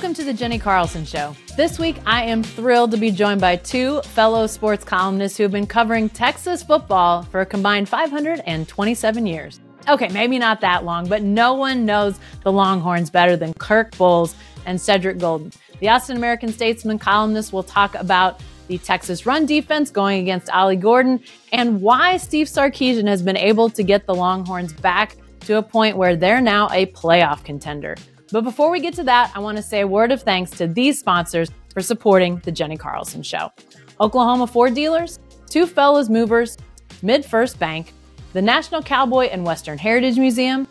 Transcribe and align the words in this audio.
Welcome 0.00 0.14
to 0.14 0.24
the 0.24 0.32
Jenni 0.32 0.58
Carlson 0.58 1.04
Show. 1.04 1.36
This 1.58 1.78
week, 1.78 1.96
I 2.06 2.24
am 2.24 2.42
thrilled 2.42 2.92
to 2.92 2.96
be 2.96 3.10
joined 3.10 3.38
by 3.38 3.56
two 3.56 4.00
fellow 4.00 4.46
sports 4.46 4.82
columnists 4.82 5.36
who 5.36 5.42
have 5.42 5.52
been 5.52 5.66
covering 5.66 6.08
Texas 6.08 6.62
football 6.62 7.24
for 7.24 7.42
a 7.42 7.46
combined 7.46 7.86
527 7.86 9.26
years. 9.26 9.60
Okay, 9.90 10.08
maybe 10.08 10.38
not 10.38 10.62
that 10.62 10.86
long, 10.86 11.06
but 11.06 11.20
no 11.20 11.52
one 11.52 11.84
knows 11.84 12.18
the 12.44 12.50
Longhorns 12.50 13.10
better 13.10 13.36
than 13.36 13.52
Kirk 13.52 13.92
Bohls 13.96 14.34
and 14.64 14.80
Cedric 14.80 15.18
Golden. 15.18 15.52
The 15.80 15.90
Austin 15.90 16.16
American 16.16 16.50
Statesman 16.50 16.98
columnist 16.98 17.52
will 17.52 17.62
talk 17.62 17.94
about 17.94 18.40
the 18.68 18.78
Texas 18.78 19.26
run 19.26 19.44
defense 19.44 19.90
going 19.90 20.22
against 20.22 20.48
Ollie 20.48 20.76
Gordon 20.76 21.20
and 21.52 21.82
why 21.82 22.16
Steve 22.16 22.46
Sarkisian 22.46 23.06
has 23.06 23.20
been 23.20 23.36
able 23.36 23.68
to 23.68 23.82
get 23.82 24.06
the 24.06 24.14
Longhorns 24.14 24.72
back 24.72 25.18
to 25.40 25.58
a 25.58 25.62
point 25.62 25.98
where 25.98 26.16
they're 26.16 26.40
now 26.40 26.70
a 26.70 26.86
playoff 26.86 27.44
contender. 27.44 27.96
But 28.32 28.44
before 28.44 28.70
we 28.70 28.80
get 28.80 28.94
to 28.94 29.04
that, 29.04 29.32
I 29.34 29.40
want 29.40 29.56
to 29.56 29.62
say 29.62 29.80
a 29.80 29.86
word 29.86 30.12
of 30.12 30.22
thanks 30.22 30.50
to 30.52 30.66
these 30.66 30.98
sponsors 31.00 31.50
for 31.72 31.80
supporting 31.80 32.38
the 32.44 32.52
Jenni 32.52 32.78
Carlson 32.78 33.22
Show 33.22 33.52
Oklahoma 34.00 34.46
Ford 34.46 34.74
Dealers, 34.74 35.18
Two 35.48 35.66
Fellas 35.66 36.08
Movers, 36.08 36.56
MidFirst 37.02 37.58
Bank, 37.58 37.92
the 38.32 38.42
National 38.42 38.82
Cowboy 38.82 39.26
and 39.26 39.44
Western 39.44 39.78
Heritage 39.78 40.18
Museum, 40.18 40.68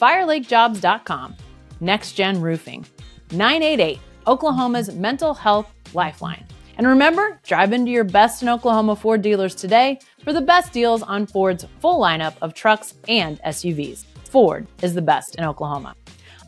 FireLakeJobs.com, 0.00 1.36
Next 1.80 2.12
Gen 2.12 2.40
Roofing, 2.40 2.86
988, 3.32 4.00
Oklahoma's 4.26 4.94
mental 4.94 5.34
health 5.34 5.70
lifeline. 5.92 6.46
And 6.76 6.86
remember, 6.86 7.38
drive 7.44 7.72
into 7.72 7.92
your 7.92 8.04
best 8.04 8.42
in 8.42 8.48
Oklahoma 8.48 8.96
Ford 8.96 9.22
dealers 9.22 9.54
today 9.54 10.00
for 10.24 10.32
the 10.32 10.40
best 10.40 10.72
deals 10.72 11.02
on 11.02 11.26
Ford's 11.26 11.66
full 11.80 12.00
lineup 12.00 12.34
of 12.42 12.54
trucks 12.54 12.94
and 13.06 13.40
SUVs. 13.42 14.04
Ford 14.28 14.66
is 14.82 14.94
the 14.94 15.02
best 15.02 15.36
in 15.36 15.44
Oklahoma. 15.44 15.94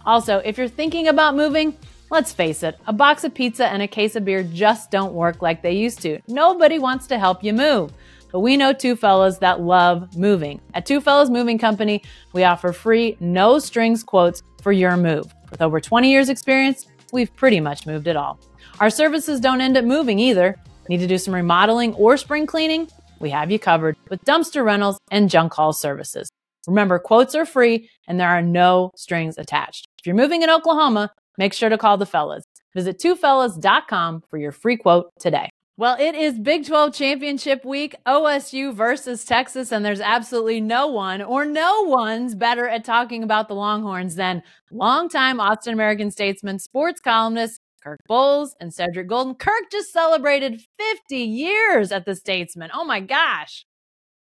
Also, 0.06 0.38
if 0.38 0.56
you're 0.56 0.68
thinking 0.68 1.08
about 1.08 1.34
moving, 1.34 1.76
let's 2.10 2.32
face 2.32 2.62
it, 2.62 2.78
a 2.86 2.92
box 2.92 3.24
of 3.24 3.34
pizza 3.34 3.66
and 3.66 3.82
a 3.82 3.88
case 3.88 4.14
of 4.14 4.24
beer 4.24 4.44
just 4.44 4.90
don't 4.90 5.12
work 5.12 5.42
like 5.42 5.62
they 5.62 5.72
used 5.72 6.00
to. 6.02 6.20
Nobody 6.28 6.78
wants 6.78 7.08
to 7.08 7.18
help 7.18 7.42
you 7.42 7.52
move. 7.52 7.92
But 8.30 8.40
we 8.40 8.56
know 8.56 8.72
two 8.72 8.96
fellas 8.96 9.38
that 9.38 9.60
love 9.60 10.16
moving. 10.16 10.60
At 10.74 10.84
Two 10.84 11.00
Fellas 11.00 11.30
Moving 11.30 11.58
Company, 11.58 12.02
we 12.32 12.44
offer 12.44 12.72
free, 12.72 13.16
no 13.20 13.58
strings 13.58 14.02
quotes 14.02 14.42
for 14.62 14.72
your 14.72 14.96
move. 14.96 15.32
With 15.50 15.62
over 15.62 15.80
20 15.80 16.10
years' 16.10 16.28
experience, 16.28 16.86
we've 17.12 17.34
pretty 17.34 17.60
much 17.60 17.86
moved 17.86 18.06
it 18.06 18.16
all. 18.16 18.38
Our 18.80 18.90
services 18.90 19.40
don't 19.40 19.60
end 19.60 19.76
at 19.76 19.84
moving 19.84 20.18
either. 20.18 20.56
Need 20.88 20.98
to 20.98 21.06
do 21.06 21.18
some 21.18 21.34
remodeling 21.34 21.94
or 21.94 22.16
spring 22.16 22.46
cleaning? 22.46 22.88
We 23.20 23.30
have 23.30 23.50
you 23.50 23.58
covered 23.58 23.96
with 24.10 24.24
dumpster 24.24 24.64
rentals 24.64 24.98
and 25.10 25.30
junk 25.30 25.54
haul 25.54 25.72
services. 25.72 26.28
Remember, 26.66 26.98
quotes 26.98 27.34
are 27.34 27.46
free 27.46 27.88
and 28.06 28.20
there 28.20 28.28
are 28.28 28.42
no 28.42 28.90
strings 28.96 29.38
attached. 29.38 29.86
If 30.06 30.08
you're 30.10 30.14
moving 30.22 30.42
in 30.42 30.50
Oklahoma, 30.50 31.10
make 31.36 31.52
sure 31.52 31.68
to 31.68 31.76
call 31.76 31.96
the 31.96 32.06
fellas. 32.06 32.44
Visit 32.76 33.00
twofellas.com 33.00 34.22
for 34.30 34.38
your 34.38 34.52
free 34.52 34.76
quote 34.76 35.10
today. 35.18 35.50
Well, 35.78 35.96
it 35.98 36.14
is 36.14 36.38
Big 36.38 36.64
12 36.64 36.94
Championship 36.94 37.64
Week, 37.64 37.96
OSU 38.06 38.72
versus 38.72 39.24
Texas, 39.24 39.72
and 39.72 39.84
there's 39.84 40.00
absolutely 40.00 40.60
no 40.60 40.86
one 40.86 41.22
or 41.22 41.44
no 41.44 41.86
one's 41.86 42.36
better 42.36 42.68
at 42.68 42.84
talking 42.84 43.24
about 43.24 43.48
the 43.48 43.56
Longhorns 43.56 44.14
than 44.14 44.44
longtime 44.70 45.40
Austin 45.40 45.72
American 45.72 46.12
statesman, 46.12 46.60
sports 46.60 47.00
columnist 47.00 47.60
Kirk 47.82 47.98
Bohls 48.08 48.50
and 48.60 48.72
Cedric 48.72 49.08
Golden. 49.08 49.34
Kirk 49.34 49.72
just 49.72 49.92
celebrated 49.92 50.62
50 50.78 51.16
years 51.16 51.90
at 51.90 52.04
the 52.04 52.14
Statesman. 52.14 52.70
Oh 52.72 52.84
my 52.84 53.00
gosh. 53.00 53.66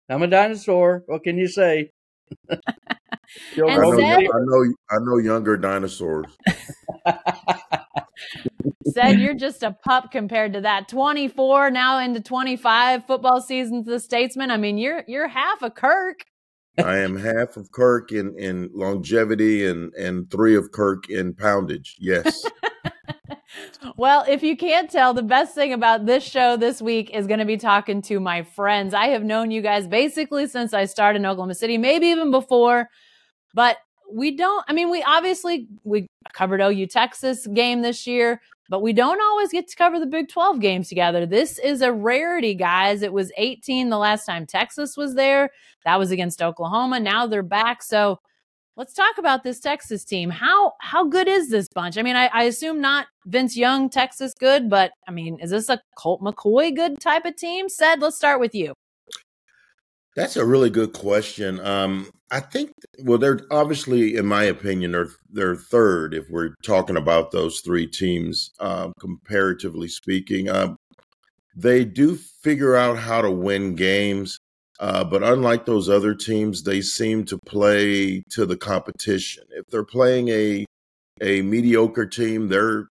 I'm 0.10 0.24
a 0.24 0.28
dinosaur. 0.28 1.04
What 1.06 1.24
can 1.24 1.38
you 1.38 1.48
say? 1.48 1.92
And 3.58 3.70
I 3.70 3.78
know, 3.78 3.98
Ced- 3.98 4.30
I 4.34 4.40
know, 4.44 4.74
I 4.92 4.98
know 5.02 5.18
younger 5.18 5.58
dinosaurs. 5.58 6.26
Ced 8.88 9.20
you're 9.20 9.34
just 9.34 9.64
a 9.64 9.72
pup 9.72 10.12
compared 10.12 10.54
to 10.54 10.62
that. 10.62 10.88
24 10.88 11.72
now 11.72 12.00
into 12.00 12.22
25 12.22 13.06
football 13.06 13.42
seasons, 13.42 13.86
the 13.86 14.00
Statesman. 14.00 14.52
I 14.52 14.58
mean, 14.58 14.78
you're 14.78 15.04
you're 15.08 15.28
half 15.28 15.62
a 15.62 15.70
Kirk. 15.70 16.26
I 16.78 16.98
am 16.98 17.16
half 17.18 17.56
of 17.58 17.72
Kirk 17.72 18.12
in, 18.12 18.38
in 18.38 18.70
longevity 18.74 19.66
and, 19.66 19.94
and 19.94 20.30
three 20.30 20.56
of 20.56 20.72
Kirk 20.72 21.10
in 21.10 21.34
poundage. 21.34 21.96
Yes. 22.00 22.46
Well, 23.98 24.26
if 24.28 24.44
you 24.44 24.58
can't 24.58 24.90
tell, 24.90 25.14
the 25.14 25.24
best 25.24 25.56
thing 25.56 25.72
about 25.72 26.06
this 26.06 26.24
show 26.24 26.58
this 26.58 26.82
week 26.82 27.12
is 27.12 27.28
going 27.28 27.40
to 27.40 27.46
be 27.46 27.56
talking 27.56 28.02
to 28.04 28.20
my 28.20 28.44
friends. 28.44 28.94
I 28.94 29.08
have 29.08 29.24
known 29.24 29.52
you 29.52 29.62
guys 29.62 29.88
basically 29.88 30.48
since 30.48 30.74
I 30.74 30.86
started 30.86 31.20
in 31.20 31.26
Oklahoma 31.26 31.56
City, 31.56 31.78
maybe 31.78 32.08
even 32.08 32.32
before, 32.32 32.90
but 33.56 33.78
we 34.12 34.38
don't, 34.38 34.64
I 34.68 34.74
mean, 34.74 34.92
we 34.92 35.02
obviously, 35.02 35.68
we 35.84 36.06
covered 36.34 36.62
OU 36.62 36.86
Texas 36.88 37.48
game 37.48 37.82
this 37.82 38.06
year, 38.06 38.40
but 38.70 38.84
we 38.84 38.94
don't 38.94 39.20
always 39.20 39.52
get 39.52 39.68
to 39.70 39.76
cover 39.76 40.00
the 40.00 40.06
Big 40.06 40.30
12 40.30 40.60
games 40.60 40.90
together. 40.90 41.26
This 41.26 41.58
is 41.58 41.82
a 41.82 41.92
rarity, 41.92 42.54
guys. 42.54 43.02
It 43.02 43.14
was 43.14 43.32
18 43.38 43.90
the 43.90 43.98
last 43.98 44.26
time 44.26 44.46
Texas 44.46 44.96
was 44.96 45.16
there. 45.16 45.50
That 45.86 45.98
was 45.98 46.12
against 46.12 46.44
Oklahoma. 46.44 47.00
Now 47.00 47.26
they're 47.26 47.42
back. 47.42 47.82
So, 47.82 48.20
Let's 48.78 48.94
talk 48.94 49.18
about 49.18 49.44
this 49.44 49.62
Texas 49.62 50.04
team. 50.04 50.30
How 50.30 50.74
how 50.82 51.06
good 51.06 51.30
is 51.30 51.50
this 51.50 51.70
bunch? 51.70 51.98
I 51.98 52.02
mean, 52.02 52.18
I, 52.18 52.26
I, 52.34 52.44
assume 52.44 52.82
not 52.82 53.08
Vince 53.26 53.56
Young, 53.56 53.90
Texas 53.90 54.34
good, 54.38 54.70
but 54.70 54.92
I 55.08 55.12
mean, 55.12 55.40
is 55.40 55.52
this 55.52 55.70
a 55.70 55.80
Colt 55.98 56.20
McCoy 56.22 56.76
good 56.76 57.00
type 57.00 57.24
of 57.24 57.38
team? 57.38 57.68
Ced, 57.70 58.02
let's 58.02 58.18
start 58.18 58.42
with 58.42 58.54
you. 58.54 58.74
That's 60.18 60.36
a 60.36 60.46
really 60.46 60.70
good 60.70 60.92
question. 60.92 61.62
Um, 61.62 62.10
I 62.32 62.40
think, 62.40 62.72
well, 63.04 63.18
they're 63.18 63.42
obviously, 63.52 64.16
in 64.16 64.26
my 64.26 64.44
opinion, 64.44 64.94
they're, 64.94 65.10
they're 65.30 65.56
third 65.56 66.14
if 66.14 66.26
we're 66.30 66.56
talking 66.64 66.98
about 66.98 67.32
those 67.32 67.62
three 67.62 67.88
teams, 67.88 68.52
uh, 68.60 68.92
comparatively 69.00 69.88
speaking. 69.88 70.50
Uh, 70.50 70.76
they 71.56 71.86
do 71.86 72.16
figure 72.16 72.76
out 72.76 72.98
how 72.98 73.22
to 73.22 73.32
win 73.32 73.76
games. 73.76 74.40
Uh, 74.80 75.04
but 75.04 75.24
unlike 75.24 75.66
those 75.66 75.88
other 75.88 76.14
teams, 76.14 76.64
they 76.64 76.82
seem 76.82 77.24
to 77.26 77.38
play 77.46 78.22
to 78.32 78.46
the 78.46 78.58
competition. 78.58 79.44
If 79.52 79.66
they're 79.68 79.86
playing 79.86 80.30
a 80.30 80.66
a 81.22 81.42
mediocre 81.44 82.06
team, 82.06 82.50
they're 82.50 82.88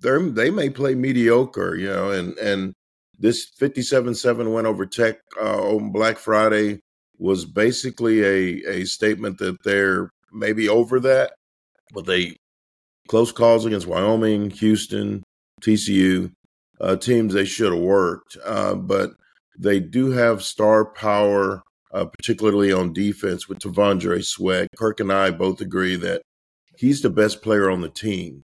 they're 0.00 0.20
they 0.20 0.50
may 0.50 0.68
play 0.68 0.96
mediocre, 0.96 1.76
you 1.76 1.88
know. 1.88 2.10
And 2.10 2.36
and 2.38 2.72
this 3.20 3.48
57-7 3.60 4.52
win 4.52 4.66
over 4.66 4.84
Tech 4.84 5.18
uh, 5.40 5.62
on 5.62 5.92
Black 5.92 6.18
Friday 6.18 6.80
was 7.18 7.44
basically 7.44 8.22
a 8.22 8.80
a 8.80 8.84
statement 8.84 9.38
that 9.38 9.62
they're 9.64 10.10
maybe 10.32 10.68
over 10.68 11.00
that, 11.00 11.32
but 11.92 12.06
they 12.06 12.36
close 13.08 13.32
calls 13.32 13.64
against 13.64 13.86
Wyoming, 13.86 14.50
Houston, 14.50 15.22
TCU, 15.62 16.32
uh, 16.80 16.96
teams 16.96 17.34
they 17.34 17.44
should 17.44 17.72
have 17.72 17.82
worked, 17.82 18.36
uh, 18.44 18.74
but 18.74 19.10
they 19.58 19.80
do 19.80 20.10
have 20.10 20.42
star 20.42 20.84
power, 20.84 21.62
uh, 21.92 22.04
particularly 22.04 22.72
on 22.72 22.92
defense 22.92 23.48
with 23.48 23.58
T'Vondre 23.58 24.24
Sweat. 24.24 24.68
Kirk 24.76 25.00
and 25.00 25.12
I 25.12 25.30
both 25.30 25.60
agree 25.60 25.96
that 25.96 26.22
he's 26.76 27.02
the 27.02 27.10
best 27.10 27.42
player 27.42 27.70
on 27.70 27.80
the 27.80 27.88
team. 27.88 28.42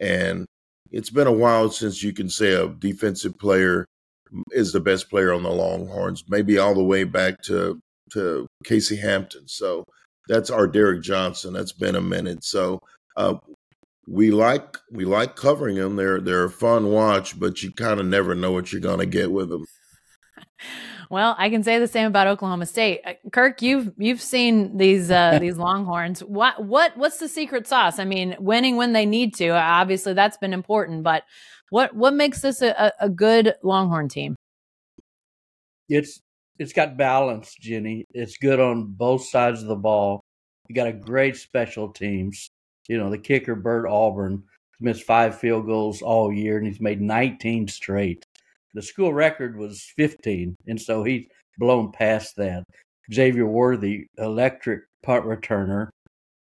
And 0.00 0.46
it's 0.90 1.10
been 1.10 1.26
a 1.26 1.32
while 1.32 1.70
since 1.70 2.02
you 2.02 2.12
can 2.12 2.28
say 2.28 2.52
a 2.52 2.68
defensive 2.68 3.38
player 3.38 3.86
is 4.50 4.72
the 4.72 4.80
best 4.80 5.08
player 5.08 5.32
on 5.32 5.42
the 5.42 5.50
Longhorns, 5.50 6.24
maybe 6.28 6.58
all 6.58 6.74
the 6.74 6.82
way 6.82 7.04
back 7.04 7.40
to, 7.42 7.78
to 8.12 8.46
Casey 8.64 8.96
Hampton. 8.96 9.46
So 9.46 9.84
that's 10.28 10.50
our 10.50 10.66
Derrick 10.66 11.02
Johnson. 11.02 11.52
That's 11.52 11.72
been 11.72 11.96
a 11.96 12.00
minute. 12.00 12.44
So 12.44 12.80
uh, 13.16 13.34
we 14.06 14.30
like 14.30 14.76
we 14.90 15.04
like 15.04 15.36
covering 15.36 15.76
them. 15.76 15.96
They're 15.96 16.20
they're 16.20 16.44
a 16.44 16.50
fun 16.50 16.90
watch, 16.90 17.38
but 17.38 17.62
you 17.62 17.72
kind 17.72 18.00
of 18.00 18.06
never 18.06 18.34
know 18.34 18.52
what 18.52 18.72
you're 18.72 18.80
going 18.80 19.00
to 19.00 19.06
get 19.06 19.30
with 19.30 19.50
them. 19.50 19.64
Well, 21.10 21.34
I 21.38 21.48
can 21.48 21.62
say 21.62 21.78
the 21.78 21.88
same 21.88 22.06
about 22.06 22.26
Oklahoma 22.26 22.66
State. 22.66 23.00
Uh, 23.04 23.14
Kirk, 23.32 23.62
you've 23.62 23.92
you've 23.96 24.20
seen 24.20 24.76
these 24.76 25.10
uh, 25.10 25.38
these 25.40 25.56
Longhorns. 25.56 26.20
What 26.20 26.62
what 26.62 26.96
what's 26.96 27.18
the 27.18 27.28
secret 27.28 27.66
sauce? 27.66 27.98
I 27.98 28.04
mean, 28.04 28.36
winning 28.38 28.76
when 28.76 28.92
they 28.92 29.06
need 29.06 29.34
to. 29.36 29.48
Obviously, 29.50 30.12
that's 30.12 30.36
been 30.36 30.52
important. 30.52 31.02
But 31.02 31.24
what 31.70 31.94
what 31.94 32.12
makes 32.12 32.42
this 32.42 32.60
a, 32.60 32.92
a 33.00 33.08
good 33.08 33.54
Longhorn 33.62 34.08
team? 34.08 34.36
It's 35.88 36.20
it's 36.58 36.72
got 36.72 36.96
balance, 36.96 37.54
Jenni. 37.62 38.04
It's 38.12 38.36
good 38.36 38.60
on 38.60 38.86
both 38.86 39.24
sides 39.24 39.62
of 39.62 39.68
the 39.68 39.76
ball. 39.76 40.20
You 40.68 40.74
got 40.74 40.88
a 40.88 40.92
great 40.92 41.36
special 41.36 41.88
teams. 41.88 42.48
You 42.88 42.98
know, 42.98 43.10
the 43.10 43.18
kicker 43.18 43.54
Bert 43.54 43.88
Auburn 43.88 44.42
missed 44.80 45.04
five 45.04 45.38
field 45.38 45.66
goals 45.66 46.02
all 46.02 46.32
year, 46.32 46.58
and 46.58 46.66
he's 46.66 46.80
made 46.80 47.00
19 47.00 47.68
straight. 47.68 48.24
The 48.74 48.82
school 48.82 49.12
record 49.12 49.56
was 49.56 49.82
15, 49.96 50.56
and 50.66 50.80
so 50.80 51.04
he's 51.04 51.26
blown 51.58 51.92
past 51.92 52.36
that. 52.36 52.64
Xavier 53.12 53.46
Worthy, 53.46 54.06
electric 54.18 54.82
punt 55.02 55.24
returner, 55.24 55.88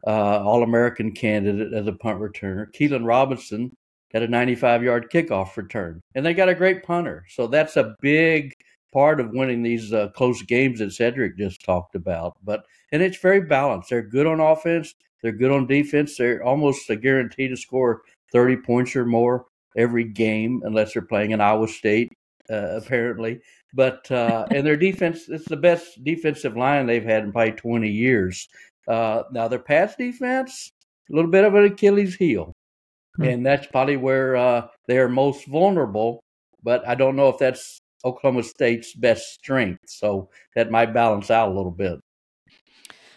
uh, 0.06 0.44
All 0.44 0.64
American 0.64 1.12
candidate 1.12 1.74
as 1.74 1.88
a 1.88 1.94
punt 1.94 2.20
returner. 2.20 2.68
Keilan 2.74 3.06
Robinson 3.06 3.72
had 4.14 4.24
a 4.24 4.28
95 4.28 4.84
yard 4.84 5.10
kickoff 5.12 5.56
return, 5.58 6.02
and 6.16 6.26
they 6.26 6.34
got 6.34 6.50
a 6.50 6.56
great 6.56 6.84
punter. 6.84 7.26
So 7.30 7.48
that's 7.48 7.78
a 7.78 7.96
big 8.02 8.54
part 8.98 9.20
of 9.20 9.30
winning 9.30 9.62
these 9.62 9.94
uh, 9.94 10.08
close 10.16 10.42
games 10.42 10.80
that 10.80 10.92
Cedric 10.92 11.38
just 11.38 11.64
talked 11.64 11.94
about. 11.94 12.36
But 12.44 12.66
and 12.92 13.00
it's 13.00 13.20
very 13.20 13.42
balanced. 13.42 13.92
They're 13.92 14.02
good 14.02 14.26
on 14.26 14.40
offense. 14.40 14.96
They're 15.22 15.32
good 15.32 15.52
on 15.52 15.68
defense. 15.68 16.18
They're 16.18 16.44
almost 16.44 16.90
a 16.90 16.96
guarantee 16.96 17.48
to 17.48 17.56
score 17.56 18.02
30 18.32 18.58
points 18.58 18.96
or 18.96 19.06
more 19.06 19.46
every 19.78 20.04
game, 20.04 20.64
unless 20.66 20.94
they're 20.94 21.04
playing 21.04 21.30
in 21.30 21.42
Iowa 21.42 21.68
State, 21.68 22.12
uh, 22.50 22.80
apparently. 22.82 23.40
But 23.72 24.10
uh, 24.10 24.48
and 24.50 24.66
their 24.66 24.76
defense, 24.76 25.30
it's 25.30 25.48
the 25.48 25.58
best 25.58 26.04
defensive 26.04 26.58
line 26.58 26.88
they've 26.88 27.04
had 27.04 27.24
in 27.24 27.32
probably 27.32 27.52
20 27.52 27.88
years. 27.88 28.50
Uh, 28.88 29.24
now 29.32 29.48
their 29.48 29.60
pass 29.60 29.96
defense, 29.96 30.72
a 31.12 31.16
little 31.16 31.30
bit 31.30 31.46
of 31.46 31.54
an 31.54 31.66
Achilles 31.66 32.16
heel, 32.16 32.52
hmm. 33.16 33.26
and 33.26 33.46
that's 33.46 33.68
probably 33.68 33.98
where 33.98 34.36
uh, 34.36 34.68
they 34.88 34.98
are 34.98 35.08
most 35.08 35.46
vulnerable. 35.46 36.20
But 36.64 36.88
I 36.88 36.96
don't 36.96 37.16
know 37.16 37.30
if 37.30 37.38
that's 37.38 37.80
Oklahoma 38.06 38.44
State's 38.44 38.94
best 38.96 39.34
strength, 39.34 39.82
so 39.88 40.30
that 40.56 40.72
might 40.72 40.94
balance 40.94 41.32
out 41.32 41.50
a 41.50 41.54
little 41.54 41.72
bit. 41.72 42.00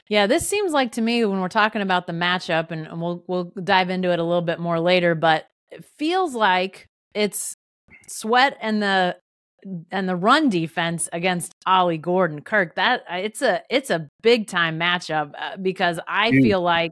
Yeah, 0.09 0.27
this 0.27 0.47
seems 0.47 0.73
like 0.73 0.93
to 0.93 1.00
me 1.00 1.25
when 1.25 1.41
we're 1.41 1.49
talking 1.49 1.82
about 1.82 2.06
the 2.06 2.12
matchup, 2.12 2.71
and 2.71 3.00
we'll 3.00 3.23
we'll 3.29 3.53
dive 3.62 3.91
into 3.91 4.11
it 4.11 4.19
a 4.19 4.25
little 4.25 4.43
bit 4.43 4.59
more 4.59 4.81
later, 4.81 5.15
but 5.15 5.47
it 5.71 5.85
feels 5.99 6.35
like 6.35 6.87
it's 7.15 7.55
Sweat 8.09 8.56
and 8.61 8.82
the 8.82 9.17
and 9.91 10.09
the 10.09 10.17
run 10.17 10.49
defense 10.49 11.09
against 11.12 11.55
Ollie 11.67 11.99
Gordon. 11.99 12.41
Kirk, 12.41 12.75
that 12.75 13.03
it's 13.09 13.43
a 13.43 13.62
it's 13.71 13.91
a 13.91 14.09
big 14.23 14.49
time 14.49 14.81
matchup 14.81 15.32
uh, 15.38 15.56
because 15.56 16.00
I 16.09 16.31
feel 16.32 16.61
like 16.61 16.91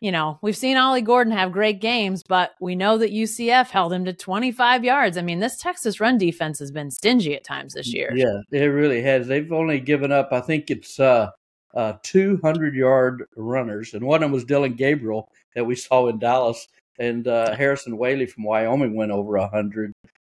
you 0.00 0.10
know, 0.10 0.38
we've 0.40 0.56
seen 0.56 0.78
Ollie 0.78 1.02
Gordon 1.02 1.32
have 1.32 1.52
great 1.52 1.80
games, 1.80 2.22
but 2.22 2.52
we 2.58 2.74
know 2.74 2.96
that 2.98 3.12
UCF 3.12 3.68
held 3.68 3.92
him 3.92 4.06
to 4.06 4.14
25 4.14 4.82
yards. 4.82 5.18
I 5.18 5.22
mean, 5.22 5.40
this 5.40 5.58
Texas 5.58 6.00
run 6.00 6.16
defense 6.16 6.58
has 6.58 6.70
been 6.70 6.90
stingy 6.90 7.34
at 7.34 7.44
times 7.44 7.74
this 7.74 7.92
year. 7.92 8.10
Yeah, 8.14 8.40
it 8.50 8.64
really 8.66 9.02
has. 9.02 9.26
They've 9.26 9.52
only 9.52 9.78
given 9.78 10.10
up, 10.10 10.30
I 10.32 10.40
think 10.40 10.70
it's 10.70 10.98
uh, 10.98 11.30
uh, 11.74 11.94
200 12.02 12.74
yard 12.74 13.24
runners, 13.36 13.92
and 13.92 14.04
one 14.04 14.16
of 14.16 14.20
them 14.22 14.32
was 14.32 14.44
Dillon 14.44 14.74
Gabriel 14.74 15.30
that 15.54 15.66
we 15.66 15.74
saw 15.76 16.08
in 16.08 16.18
Dallas, 16.18 16.66
and 16.98 17.28
uh, 17.28 17.54
Harrison 17.54 17.98
Waylee 17.98 18.30
from 18.30 18.44
Wyoming 18.44 18.94
went 18.94 19.12
over 19.12 19.32
100. 19.32 19.92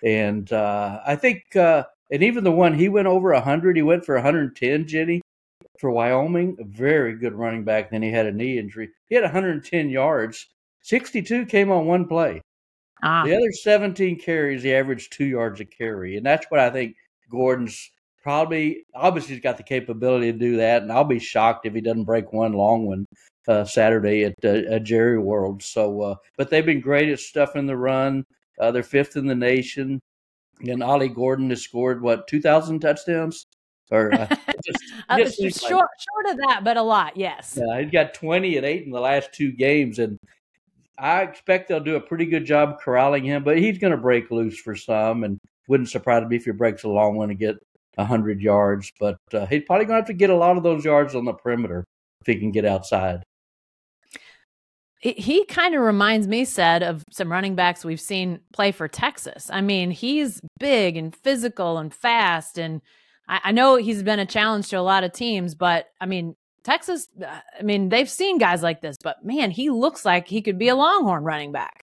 And 0.03 0.51
uh, 0.51 1.01
I 1.05 1.15
think, 1.15 1.55
uh, 1.55 1.83
and 2.09 2.23
even 2.23 2.43
the 2.43 2.51
one 2.51 2.73
he 2.73 2.89
went 2.89 3.07
over 3.07 3.31
100, 3.31 3.75
he 3.75 3.83
went 3.83 4.05
for 4.05 4.15
110, 4.15 4.85
Jenni, 4.85 5.21
for 5.81 5.91
Wyoming. 5.91 6.55
A 6.59 6.63
very 6.63 7.15
good 7.15 7.33
running 7.33 7.63
back. 7.63 7.89
Then 7.89 8.03
he 8.03 8.11
had 8.11 8.27
a 8.27 8.31
knee 8.31 8.57
injury. 8.57 8.89
He 9.09 9.15
had 9.15 9.23
110 9.23 9.89
yards. 9.89 10.47
62 10.83 11.47
came 11.47 11.71
on 11.71 11.85
one 11.85 12.07
play. 12.07 12.41
Ah. 13.03 13.23
The 13.25 13.35
other 13.35 13.51
17 13.51 14.19
carries, 14.19 14.63
he 14.63 14.73
averaged 14.73 15.11
two 15.11 15.25
yards 15.25 15.59
a 15.59 15.65
carry. 15.65 16.17
And 16.17 16.25
that's 16.25 16.45
what 16.49 16.59
I 16.59 16.69
think 16.69 16.95
Gordon's 17.29 17.91
probably, 18.23 18.85
obviously, 18.93 19.33
he's 19.33 19.43
got 19.43 19.57
the 19.57 19.63
capability 19.63 20.31
to 20.31 20.37
do 20.37 20.57
that. 20.57 20.83
And 20.83 20.91
I'll 20.91 21.03
be 21.03 21.19
shocked 21.19 21.65
if 21.65 21.73
he 21.73 21.81
doesn't 21.81 22.05
break 22.05 22.31
one 22.31 22.53
long 22.53 22.85
one 22.85 23.07
uh, 23.47 23.65
Saturday 23.65 24.25
at, 24.25 24.35
uh, 24.43 24.73
at 24.73 24.83
Jerry 24.83 25.17
World. 25.17 25.63
So, 25.63 26.01
uh, 26.01 26.15
but 26.37 26.49
they've 26.49 26.65
been 26.65 26.79
great 26.79 27.09
at 27.09 27.19
stuffing 27.19 27.65
the 27.65 27.75
run. 27.75 28.23
Uh, 28.59 28.71
they're 28.71 28.83
fifth 28.83 29.17
in 29.17 29.25
the 29.25 29.35
nation. 29.35 29.99
And 30.61 30.83
Ollie 30.83 31.09
Gordon 31.09 31.49
has 31.49 31.63
scored 31.63 32.03
what 32.03 32.27
two 32.27 32.39
thousand 32.39 32.81
touchdowns, 32.81 33.47
or 33.91 34.13
uh, 34.13 34.27
just, 34.65 34.83
uh, 35.09 35.17
just 35.17 35.61
short 35.61 35.71
like, 35.71 35.89
short 35.99 36.29
of 36.31 36.37
that, 36.37 36.61
but 36.63 36.77
a 36.77 36.81
lot. 36.81 37.17
Yes. 37.17 37.59
Yeah, 37.59 37.81
he's 37.81 37.91
got 37.91 38.13
twenty 38.13 38.57
and 38.57 38.65
eight 38.65 38.85
in 38.85 38.91
the 38.91 38.99
last 38.99 39.33
two 39.33 39.51
games, 39.51 39.99
and 39.99 40.17
I 40.97 41.21
expect 41.21 41.67
they'll 41.67 41.79
do 41.79 41.95
a 41.95 42.01
pretty 42.01 42.25
good 42.25 42.45
job 42.45 42.79
corralling 42.79 43.23
him. 43.23 43.43
But 43.43 43.57
he's 43.57 43.77
going 43.77 43.91
to 43.91 43.97
break 43.97 44.31
loose 44.31 44.59
for 44.59 44.75
some, 44.75 45.23
and 45.23 45.39
wouldn't 45.67 45.89
surprise 45.89 46.27
me 46.27 46.37
if 46.37 46.45
he 46.45 46.51
breaks 46.51 46.83
a 46.83 46.89
long 46.89 47.15
one 47.15 47.29
to 47.29 47.35
get 47.35 47.57
hundred 47.99 48.41
yards. 48.41 48.91
But 48.99 49.17
uh, 49.33 49.45
he's 49.45 49.63
probably 49.65 49.85
going 49.85 49.97
to 49.97 50.01
have 50.01 50.07
to 50.07 50.13
get 50.13 50.29
a 50.29 50.35
lot 50.35 50.57
of 50.57 50.63
those 50.63 50.83
yards 50.83 51.13
on 51.13 51.25
the 51.25 51.33
perimeter 51.33 51.85
if 52.21 52.27
he 52.27 52.39
can 52.39 52.51
get 52.51 52.65
outside 52.65 53.23
he 55.01 55.45
kind 55.45 55.73
of 55.73 55.81
reminds 55.81 56.27
me, 56.27 56.45
Ced, 56.45 56.87
of 56.87 57.03
some 57.09 57.31
running 57.31 57.55
backs 57.55 57.83
we've 57.83 57.99
seen 57.99 58.39
play 58.53 58.71
for 58.71 58.87
Texas. 58.87 59.49
I 59.51 59.61
mean, 59.61 59.89
he's 59.89 60.41
big 60.59 60.95
and 60.95 61.15
physical 61.15 61.79
and 61.79 61.91
fast. 61.91 62.59
And 62.59 62.81
I, 63.31 63.39
I, 63.45 63.51
know 63.53 63.77
he's 63.77 64.03
been 64.03 64.19
a 64.19 64.25
challenge 64.25 64.67
to 64.69 64.75
a 64.75 64.81
lot 64.81 65.03
of 65.03 65.13
teams, 65.13 65.55
but 65.55 65.87
I 65.99 66.05
mean, 66.05 66.35
Texas, 66.63 67.07
uh, 67.25 67.39
I 67.59 67.63
mean, 67.63 67.89
they've 67.89 68.09
seen 68.09 68.37
guys 68.37 68.61
like 68.61 68.81
this, 68.81 68.97
but 69.01 69.25
man, 69.25 69.49
he 69.49 69.69
looks 69.71 70.05
like 70.05 70.27
he 70.27 70.41
could 70.41 70.59
be 70.59 70.67
a 70.67 70.75
Longhorn 70.75 71.23
running 71.23 71.51
back. 71.51 71.85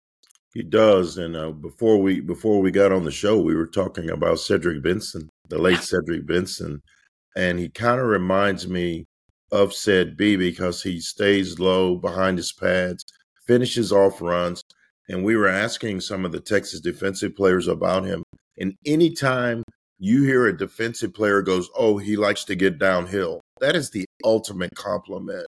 He 0.54 0.64
does. 0.64 1.18
And 1.18 1.36
uh, 1.36 1.52
before 1.52 2.02
we 2.02 2.22
before 2.22 2.62
we 2.62 2.72
got 2.72 2.92
on 2.92 3.04
the 3.04 3.12
show, 3.12 3.40
we 3.40 3.56
were 3.56 3.68
talking 3.68 4.10
about 4.10 4.40
Cedric 4.40 4.82
Benson, 4.82 5.30
the 5.50 5.58
late 5.58 5.82
Cedric 5.82 6.26
Benson, 6.26 6.82
and 7.36 7.60
he 7.60 7.70
kind 7.70 8.00
of 8.00 8.08
reminds 8.08 8.68
me 8.68 9.06
of 9.52 9.74
Ced 9.74 10.16
B 10.16 10.36
because 10.36 10.82
he 10.82 11.00
stays 11.00 11.60
low 11.60 11.96
behind 11.96 12.38
his 12.38 12.54
pads, 12.54 13.04
finishes 13.46 13.92
off 13.92 14.22
runs. 14.22 14.64
And 15.10 15.24
we 15.24 15.36
were 15.36 15.50
asking 15.50 16.00
some 16.00 16.24
of 16.24 16.32
the 16.32 16.40
Texas 16.40 16.80
defensive 16.80 17.36
players 17.36 17.68
about 17.68 18.06
him. 18.06 18.24
And 18.58 18.74
anytime 18.86 19.63
you 20.04 20.24
hear 20.24 20.48
a 20.48 20.58
defensive 20.58 21.14
player 21.14 21.42
goes, 21.42 21.70
Oh, 21.78 21.98
he 21.98 22.18
likes 22.18 22.44
to 22.46 22.56
get 22.56 22.78
downhill, 22.78 23.40
that 23.62 23.76
is 23.76 23.90
the 23.90 24.06
ultimate 24.26 24.76
compliment. 24.76 25.48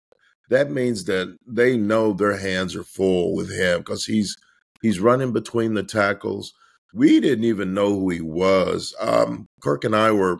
That 0.49 0.71
means 0.71 1.05
that 1.05 1.37
they 1.45 1.77
know 1.77 2.13
their 2.13 2.35
hands 2.35 2.75
are 2.75 2.83
full 2.83 3.35
with 3.35 3.55
him 3.55 3.79
because 3.79 4.05
he's 4.05 4.35
he's 4.81 4.99
running 4.99 5.31
between 5.31 5.75
the 5.75 5.83
tackles. 5.83 6.53
We 6.95 7.19
didn't 7.19 7.43
even 7.43 7.75
know 7.75 7.89
who 7.89 8.09
he 8.09 8.21
was. 8.21 8.95
Um, 8.99 9.45
Kirk 9.61 9.83
and 9.83 9.95
I 9.95 10.11
were 10.11 10.39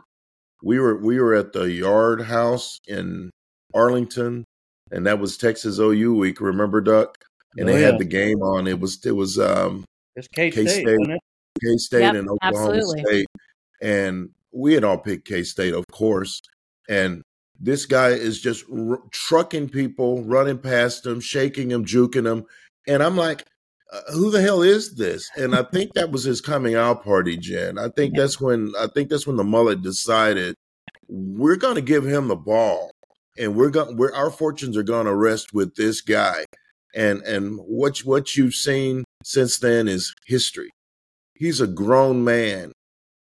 we 0.64 0.80
were 0.80 0.98
we 0.98 1.20
were 1.20 1.36
at 1.36 1.54
the 1.54 1.72
Yard 1.72 2.22
House 2.24 2.80
in 2.88 3.30
Arlington, 3.76 4.44
and 4.90 5.06
that 5.06 5.20
was 5.20 5.38
Texas 5.38 5.78
OU 5.78 6.16
week. 6.16 6.42
Remember, 6.42 6.82
Duck? 6.82 7.16
And 7.58 7.70
oh, 7.70 7.74
they 7.74 7.82
yeah. 7.82 7.86
had 7.92 8.00
the 8.00 8.06
game 8.06 8.42
on. 8.42 8.66
It 8.66 8.80
was 8.80 9.06
it 9.06 9.12
was 9.12 9.38
um 9.38 9.86
it's 10.16 10.28
K 10.30 10.50
State, 10.50 10.86
K 11.64 11.78
State 11.78 12.02
yep, 12.02 12.16
and 12.16 12.28
Oklahoma 12.28 12.78
absolutely. 12.78 13.04
State, 13.04 13.28
and 13.82 14.30
we 14.52 14.74
had 14.74 14.84
all 14.84 14.98
picked 14.98 15.28
K 15.28 15.44
State, 15.44 15.74
of 15.74 15.86
course. 15.92 16.42
And 16.88 17.22
this 17.60 17.86
guy 17.86 18.10
is 18.10 18.42
just 18.42 18.66
r- 18.72 19.02
trucking 19.12 19.70
people, 19.70 20.24
running 20.24 20.58
past 20.58 21.04
them, 21.04 21.20
shaking 21.20 21.70
them, 21.70 21.86
juking 21.86 22.24
them, 22.24 22.46
and 22.88 23.04
I'm 23.04 23.16
like, 23.16 23.46
uh, 23.92 24.14
who 24.14 24.32
the 24.32 24.42
hell 24.42 24.62
is 24.62 24.96
this? 24.96 25.30
And 25.36 25.56
I 25.56 25.64
think 25.64 25.94
that 25.94 26.12
was 26.12 26.24
his 26.24 26.42
coming 26.42 26.76
out 26.76 27.04
party, 27.04 27.38
Jen. 27.38 27.78
I 27.78 27.90
think 27.90 28.14
yeah. 28.16 28.22
that's 28.22 28.40
when 28.40 28.72
I 28.80 28.88
think 28.88 29.10
that's 29.10 29.28
when 29.28 29.38
the 29.38 29.44
mullet 29.44 29.82
decided 29.82 30.56
we're 31.08 31.56
going 31.56 31.76
to 31.76 31.82
give 31.82 32.06
him 32.06 32.28
the 32.28 32.36
ball 32.36 32.92
and 33.38 33.56
we're 33.56 33.70
going 33.70 33.98
we're 33.98 34.14
our 34.14 34.30
fortunes 34.30 34.78
are 34.78 34.84
going 34.84 35.06
to 35.06 35.16
rest 35.16 35.54
with 35.54 35.76
this 35.76 36.02
guy 36.02 36.46
and 36.96 37.22
and 37.24 37.60
what 37.60 37.98
what 38.00 38.36
you've 38.36 38.54
seen 38.54 39.04
since 39.24 39.58
then 39.60 39.88
is 39.88 40.14
history 40.28 40.70
he's 41.34 41.60
a 41.60 41.68
grown 41.68 42.24
man 42.24 42.72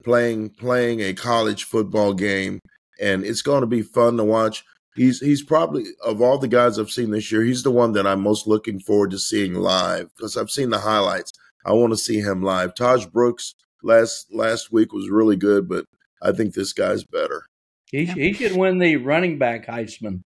playing 0.04 0.50
playing 0.52 1.02
a 1.02 1.14
college 1.14 1.64
football 1.64 2.14
game 2.14 2.60
and 3.02 3.26
it's 3.26 3.42
going 3.42 3.62
to 3.62 3.68
be 3.68 3.82
fun 3.82 4.18
to 4.18 4.24
watch 4.24 4.64
he's 4.96 5.20
he's 5.20 5.44
probably 5.44 5.86
of 6.06 6.22
all 6.22 6.38
the 6.38 6.48
guys 6.48 6.80
I've 6.80 6.90
seen 6.90 7.12
this 7.12 7.32
year 7.32 7.44
he's 7.44 7.64
the 7.64 7.72
one 7.72 7.94
that 7.94 8.08
I'm 8.08 8.22
most 8.22 8.48
looking 8.48 8.80
forward 8.80 9.12
to 9.12 9.20
seeing 9.20 9.56
live 9.56 10.10
because 10.16 10.38
I've 10.38 10.52
seen 10.52 10.70
the 10.70 10.80
highlights 10.80 11.34
I 11.66 11.74
want 11.74 11.92
to 11.92 11.98
see 11.98 12.20
him 12.20 12.42
live 12.42 12.76
Taj 12.76 13.06
Brooks 13.08 13.56
last 13.84 14.34
last 14.34 14.72
week 14.72 14.94
was 14.94 15.10
really 15.10 15.36
good 15.36 15.68
but 15.68 15.86
I 16.22 16.32
think 16.32 16.54
this 16.54 16.74
guy's 16.74 17.04
better 17.04 17.50
he, 17.92 18.04
yeah. 18.04 18.14
he 18.14 18.34
should 18.34 18.56
win 18.56 18.78
the 18.78 18.98
running 18.98 19.38
back 19.38 19.68
Heisman. 19.68 20.24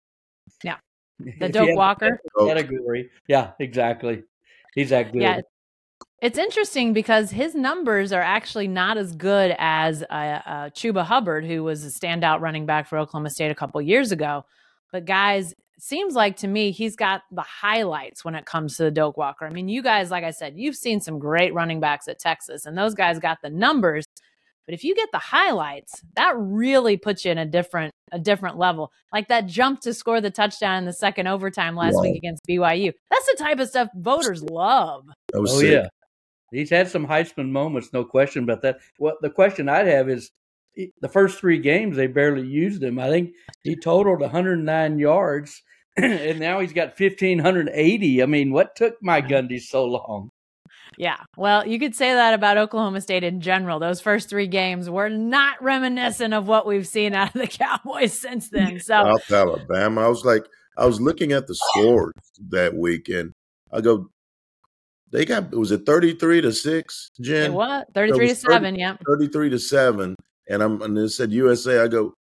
Yeah. 0.63 0.77
The 1.39 1.51
Doak 1.51 1.77
Walker 1.77 2.19
category. 2.39 3.11
Yeah, 3.29 3.51
exactly. 3.61 4.23
He's 4.75 4.89
that 4.89 5.13
good. 5.13 5.21
Yeah. 5.21 5.41
It's 6.21 6.39
interesting 6.39 6.93
because 6.93 7.31
his 7.31 7.55
numbers 7.55 8.13
are 8.13 8.21
actually 8.21 8.69
not 8.69 8.99
as 8.99 9.17
good 9.17 9.55
as 9.59 10.03
uh, 10.03 10.05
uh, 10.15 10.71
Chuba 10.71 11.03
Hubbard, 11.03 11.47
who 11.47 11.65
was 11.65 11.85
a 11.85 11.89
standout 11.89 12.41
running 12.41 12.67
back 12.67 12.89
for 12.89 12.99
Oklahoma 12.99 13.31
State 13.31 13.51
a 13.51 13.55
couple 13.55 13.81
years 13.81 14.13
ago. 14.13 14.45
But 14.93 15.07
guys, 15.07 15.55
seems 15.79 16.15
like 16.15 16.37
to 16.37 16.49
me 16.49 16.73
he's 16.73 16.95
got 16.95 17.23
the 17.31 17.43
highlights 17.43 18.23
when 18.25 18.35
it 18.35 18.45
comes 18.45 18.77
to 18.77 18.85
the 18.85 18.91
Doak 18.91 19.17
Walker. 19.17 19.47
I 19.47 19.51
mean, 19.51 19.69
you 19.69 19.83
guys, 19.83 20.11
like 20.11 20.25
I 20.25 20.31
said, 20.31 20.55
you've 20.57 20.77
seen 20.77 21.01
some 21.01 21.19
great 21.19 21.55
running 21.55 21.81
backs 21.81 22.07
at 22.07 22.19
Texas, 22.19 22.67
and 22.67 22.77
those 22.77 22.95
guys 22.95 23.19
got 23.19 23.39
the 23.43 23.51
numbers. 23.51 24.05
But 24.67 24.75
if 24.75 24.85
you 24.85 24.95
get 24.95 25.09
the 25.11 25.19
highlights, 25.19 26.03
that 26.17 26.35
really 26.37 26.97
puts 26.97 27.25
you 27.25 27.33
in 27.33 27.39
a 27.39 27.47
different 27.47 27.93
a 28.13 28.19
different 28.19 28.59
level. 28.59 28.93
Like 29.13 29.29
that 29.29 29.47
jump 29.47 29.81
to 29.81 29.95
score 29.95 30.21
the 30.21 30.31
touchdown 30.31 30.79
in 30.79 30.85
the 30.85 30.93
second 30.93 31.27
overtime 31.27 31.77
last 31.77 31.95
wow. 31.95 32.03
week 32.03 32.17
against 32.17 32.47
BYU. 32.47 32.93
That's 33.11 33.27
the 33.27 33.37
type 33.39 33.59
of 33.59 33.69
stuff 33.69 33.89
voters 33.97 34.43
love. 34.43 35.07
oh 35.35 35.47
sick. 35.47 35.73
yeah, 35.73 35.89
he's 36.51 36.71
had 36.71 36.89
some 36.89 37.07
Heisman 37.07 37.51
moments, 37.51 37.93
no 37.93 38.05
question 38.05 38.45
about 38.45 38.63
that. 38.63 38.79
What 38.99 39.21
the 39.21 39.31
question 39.31 39.69
I'd 39.69 39.87
have 39.87 40.09
is 40.09 40.31
the 41.01 41.09
first 41.09 41.39
three 41.39 41.59
games 41.59 41.97
they 41.97 42.07
barely 42.07 42.47
used 42.47 42.83
him. 42.83 42.99
I 42.99 43.09
think 43.09 43.31
he 43.63 43.77
totaled 43.77 44.21
109 44.21 44.99
yards, 44.99 45.63
and 45.97 46.41
now 46.41 46.61
he's 46.61 46.73
got 46.73 46.99
1580. 46.99 48.23
I 48.23 48.27
mean, 48.27 48.53
what 48.53 48.77
took 48.77 48.97
my 49.03 49.21
Gundy 49.21 49.61
so 49.61 49.85
long? 49.85 50.31
Yeah. 50.97 51.17
Well, 51.37 51.67
you 51.67 51.79
could 51.79 51.95
say 51.95 52.13
that 52.13 52.35
about 52.35 52.59
Oklahoma 52.59 53.01
State 53.01 53.25
in 53.25 53.41
general. 53.41 53.79
Those 53.79 54.01
first 54.01 54.29
three 54.29 54.47
games 54.47 54.91
were 54.91 55.09
not 55.09 55.63
reminiscent 55.63 56.35
of 56.35 56.47
what 56.47 56.67
we've 56.67 56.87
seen 56.87 57.15
out 57.15 57.35
of 57.35 57.41
the 57.41 57.47
Cowboys 57.59 58.13
since 58.13 58.51
then. 58.51 58.81
So 58.81 59.03
South 59.05 59.31
Alabama. 59.31 60.03
I 60.03 60.09
was 60.09 60.25
like, 60.25 60.45
I 60.77 60.87
was 60.87 61.01
looking 61.01 61.33
at 61.33 61.47
the 61.47 61.55
scores 61.73 62.13
that 62.51 62.75
week 62.75 63.09
and 63.09 63.33
I 63.73 63.81
go, 63.81 64.11
they 65.13 65.25
got 65.25 65.51
was 65.51 65.73
it 65.73 65.85
thirty 65.87 66.15
three 66.15 66.41
to 66.41 66.53
six, 66.53 67.11
Jen? 67.21 67.53
What 67.53 67.89
thirty 67.95 68.13
three 68.13 68.29
to 68.29 68.35
seven. 68.35 68.75
Yeah, 68.77 68.97
thirty 69.07 69.29
three 69.29 69.51
to 69.51 69.59
seven. 69.59 70.15
And 70.49 70.63
I'm 70.63 70.83
and 70.83 70.97
it 70.99 71.11
said 71.11 71.33
USA. 71.33 71.83
I 71.83 71.89
go, 71.89 72.15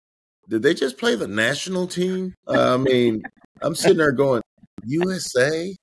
did 0.50 0.64
they 0.64 0.74
just 0.74 0.98
play 0.98 1.16
the 1.16 1.28
national 1.28 1.88
team? 1.88 2.34
Uh, 2.48 2.74
I 2.74 2.78
mean, 2.78 3.22
I'm 3.62 3.76
sitting 3.76 3.98
there 3.98 4.12
going 4.12 4.42
USA, 4.86 5.76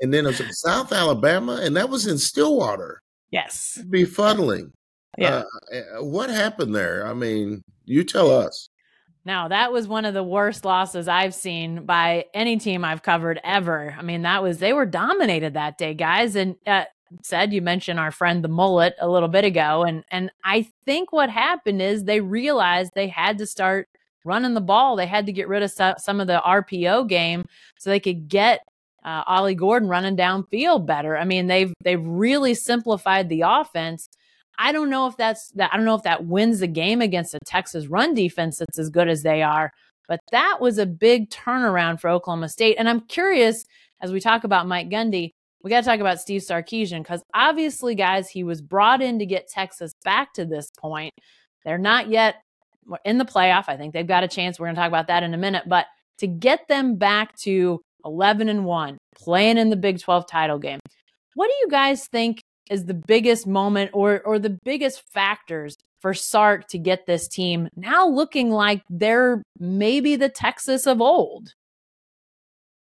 and 0.00 0.14
then 0.14 0.26
it 0.26 0.38
was 0.38 0.60
South 0.60 0.92
Alabama, 0.92 1.60
and 1.62 1.76
that 1.76 1.88
was 1.88 2.06
in 2.06 2.18
Stillwater. 2.18 3.00
Yes, 3.30 3.80
befuddling. 3.88 4.70
Yeah, 5.16 5.42
uh, 5.72 6.04
what 6.04 6.30
happened 6.30 6.74
there? 6.74 7.06
I 7.06 7.14
mean, 7.14 7.62
you 7.84 8.04
tell 8.04 8.30
us. 8.30 8.68
Now, 9.28 9.48
that 9.48 9.72
was 9.72 9.86
one 9.86 10.06
of 10.06 10.14
the 10.14 10.24
worst 10.24 10.64
losses 10.64 11.06
I've 11.06 11.34
seen 11.34 11.84
by 11.84 12.24
any 12.32 12.56
team 12.56 12.82
I've 12.82 13.02
covered 13.02 13.38
ever. 13.44 13.94
I 13.98 14.00
mean, 14.00 14.22
that 14.22 14.42
was, 14.42 14.56
they 14.56 14.72
were 14.72 14.86
dominated 14.86 15.52
that 15.52 15.76
day, 15.76 15.92
guys. 15.92 16.34
And 16.34 16.56
uh, 16.66 16.84
Ced, 17.22 17.52
you 17.52 17.60
mentioned 17.60 18.00
our 18.00 18.10
friend 18.10 18.42
the 18.42 18.48
mullet 18.48 18.94
a 18.98 19.06
little 19.06 19.28
bit 19.28 19.44
ago. 19.44 19.84
And, 19.84 20.02
and 20.10 20.30
I 20.44 20.66
think 20.86 21.12
what 21.12 21.28
happened 21.28 21.82
is 21.82 22.04
they 22.04 22.22
realized 22.22 22.92
they 22.94 23.08
had 23.08 23.36
to 23.36 23.46
start 23.46 23.90
running 24.24 24.54
the 24.54 24.62
ball. 24.62 24.96
They 24.96 25.06
had 25.06 25.26
to 25.26 25.32
get 25.32 25.46
rid 25.46 25.62
of 25.62 25.72
some 25.98 26.20
of 26.20 26.26
the 26.26 26.40
RPO 26.42 27.06
game 27.06 27.44
so 27.78 27.90
they 27.90 28.00
could 28.00 28.28
get 28.28 28.60
uh, 29.04 29.24
Ollie 29.26 29.54
Gordon 29.54 29.90
running 29.90 30.16
downfield 30.16 30.86
better. 30.86 31.18
I 31.18 31.26
mean, 31.26 31.48
they've 31.48 31.74
they've 31.84 32.02
really 32.02 32.54
simplified 32.54 33.28
the 33.28 33.42
offense, 33.42 34.08
I 34.58 34.72
don't 34.72 34.90
know 34.90 35.06
if 35.06 35.16
that's 35.16 35.50
that. 35.52 35.70
I 35.72 35.76
don't 35.76 35.86
know 35.86 35.94
if 35.94 36.02
that 36.02 36.26
wins 36.26 36.60
the 36.60 36.66
game 36.66 37.00
against 37.00 37.34
a 37.34 37.38
Texas 37.46 37.86
run 37.86 38.14
defense 38.14 38.58
that's 38.58 38.78
as 38.78 38.90
good 38.90 39.08
as 39.08 39.22
they 39.22 39.42
are. 39.42 39.70
But 40.08 40.20
that 40.32 40.58
was 40.60 40.78
a 40.78 40.86
big 40.86 41.30
turnaround 41.30 42.00
for 42.00 42.08
Oklahoma 42.10 42.48
State. 42.48 42.76
And 42.78 42.88
I'm 42.88 43.00
curious 43.02 43.64
as 44.00 44.10
we 44.10 44.20
talk 44.20 44.44
about 44.44 44.66
Mike 44.66 44.88
Gundy, 44.88 45.30
we 45.62 45.70
got 45.70 45.80
to 45.80 45.86
talk 45.86 46.00
about 46.00 46.20
Steve 46.20 46.40
Sarkisian 46.40 47.02
because 47.02 47.22
obviously, 47.34 47.94
guys, 47.94 48.28
he 48.28 48.44
was 48.44 48.62
brought 48.62 49.02
in 49.02 49.18
to 49.18 49.26
get 49.26 49.48
Texas 49.48 49.92
back 50.04 50.32
to 50.34 50.44
this 50.44 50.70
point. 50.78 51.12
They're 51.64 51.78
not 51.78 52.08
yet 52.08 52.36
in 53.04 53.18
the 53.18 53.24
playoff. 53.24 53.64
I 53.68 53.76
think 53.76 53.92
they've 53.92 54.06
got 54.06 54.24
a 54.24 54.28
chance. 54.28 54.58
We're 54.58 54.66
going 54.66 54.76
to 54.76 54.80
talk 54.80 54.88
about 54.88 55.08
that 55.08 55.22
in 55.22 55.34
a 55.34 55.38
minute. 55.38 55.64
But 55.66 55.86
to 56.18 56.26
get 56.26 56.68
them 56.68 56.96
back 56.96 57.36
to 57.38 57.80
11 58.04 58.48
and 58.48 58.64
1, 58.64 58.98
playing 59.16 59.58
in 59.58 59.68
the 59.68 59.76
Big 59.76 60.00
12 60.00 60.26
title 60.26 60.58
game, 60.58 60.80
what 61.34 61.48
do 61.48 61.54
you 61.60 61.68
guys 61.68 62.06
think 62.06 62.40
is 62.70 62.84
the 62.84 62.94
biggest 62.94 63.46
moment 63.46 63.90
or 63.94 64.20
or 64.22 64.38
the 64.38 64.58
biggest 64.64 65.02
factors 65.12 65.76
for 66.00 66.14
Sark 66.14 66.68
to 66.68 66.78
get 66.78 67.06
this 67.06 67.28
team 67.28 67.68
now 67.76 68.06
looking 68.08 68.50
like 68.50 68.82
they're 68.88 69.42
maybe 69.58 70.16
the 70.16 70.28
Texas 70.28 70.86
of 70.86 71.00
old? 71.00 71.54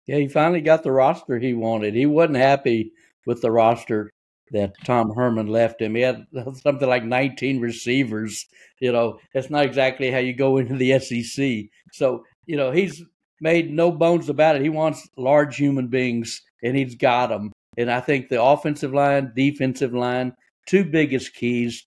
Yeah, 0.07 0.17
he 0.17 0.29
finally 0.29 0.61
got 0.61 0.83
the 0.83 0.93
roster 0.93 1.39
he 1.39 1.55
wanted. 1.55 1.95
He 1.95 2.07
wasn't 2.07 2.37
happy 2.37 2.93
with 3.27 3.43
the 3.43 3.51
roster 3.51 4.11
that 4.53 4.73
Tom 4.85 5.15
Herman 5.15 5.47
left 5.47 5.81
him. 5.81 5.95
He 5.95 6.03
had 6.03 6.27
something 6.63 6.89
like 6.89 7.05
19 7.05 7.61
receivers. 7.61 8.47
You 8.81 8.93
know, 8.93 9.19
that's 9.33 9.51
not 9.51 9.65
exactly 9.65 10.11
how 10.11 10.19
you 10.19 10.35
go 10.35 10.57
into 10.59 10.75
the 10.77 10.99
SEC. 10.99 11.71
So, 11.93 12.25
you 12.47 12.57
know, 12.57 12.71
he's 12.73 13.03
made 13.41 13.71
no 13.71 13.91
bones 13.91 14.29
about 14.29 14.57
it. 14.57 14.63
He 14.63 14.69
wants 14.69 15.09
large 15.17 15.57
human 15.57 15.89
beings, 15.89 16.43
and 16.63 16.77
he's 16.77 16.95
got 16.95 17.29
them. 17.29 17.53
And 17.81 17.91
I 17.91 18.01
think 18.01 18.29
the 18.29 18.43
offensive 18.43 18.93
line, 18.93 19.33
defensive 19.35 19.95
line, 19.95 20.35
two 20.67 20.85
biggest 20.85 21.35
keys, 21.35 21.87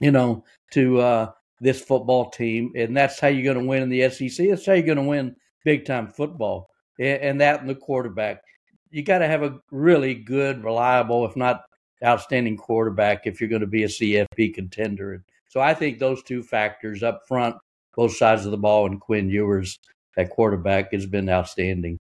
you 0.00 0.10
know, 0.10 0.44
to 0.72 1.00
uh, 1.00 1.30
this 1.60 1.80
football 1.80 2.30
team. 2.30 2.72
And 2.76 2.96
that's 2.96 3.20
how 3.20 3.28
you're 3.28 3.44
going 3.52 3.62
to 3.62 3.68
win 3.68 3.82
in 3.82 3.88
the 3.88 4.08
SEC. 4.10 4.48
That's 4.48 4.66
how 4.66 4.72
you're 4.72 4.82
going 4.82 4.96
to 4.98 5.04
win 5.04 5.36
big 5.64 5.84
time 5.84 6.08
football. 6.08 6.70
And, 6.98 7.22
and 7.22 7.40
that 7.40 7.60
and 7.60 7.68
the 7.68 7.74
quarterback. 7.74 8.42
You 8.90 9.02
got 9.02 9.18
to 9.18 9.28
have 9.28 9.42
a 9.42 9.58
really 9.70 10.14
good, 10.14 10.62
reliable, 10.62 11.26
if 11.26 11.36
not 11.36 11.64
outstanding 12.04 12.56
quarterback 12.56 13.26
if 13.26 13.40
you're 13.40 13.50
going 13.50 13.60
to 13.60 13.66
be 13.66 13.84
a 13.84 13.88
CFP 13.88 14.54
contender. 14.54 15.24
So 15.48 15.60
I 15.60 15.74
think 15.74 15.98
those 15.98 16.22
two 16.22 16.42
factors 16.42 17.02
up 17.02 17.22
front, 17.26 17.56
both 17.96 18.16
sides 18.16 18.44
of 18.44 18.50
the 18.50 18.58
ball, 18.58 18.86
and 18.86 19.00
Quinn 19.00 19.28
Ewers 19.28 19.78
at 20.16 20.30
quarterback 20.30 20.92
has 20.92 21.06
been 21.06 21.28
outstanding. 21.28 21.98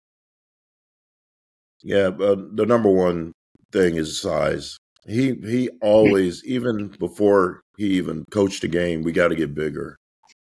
Yeah, 1.83 2.07
uh, 2.07 2.35
the 2.53 2.65
number 2.65 2.89
one 2.89 3.33
thing 3.71 3.95
is 3.95 4.19
size. 4.19 4.77
He 5.05 5.35
he 5.35 5.69
always, 5.81 6.43
even 6.45 6.87
before 6.99 7.61
he 7.77 7.85
even 7.97 8.25
coached 8.31 8.63
a 8.63 8.67
game, 8.67 9.03
we 9.03 9.11
got 9.11 9.29
to 9.29 9.35
get 9.35 9.53
bigger. 9.55 9.95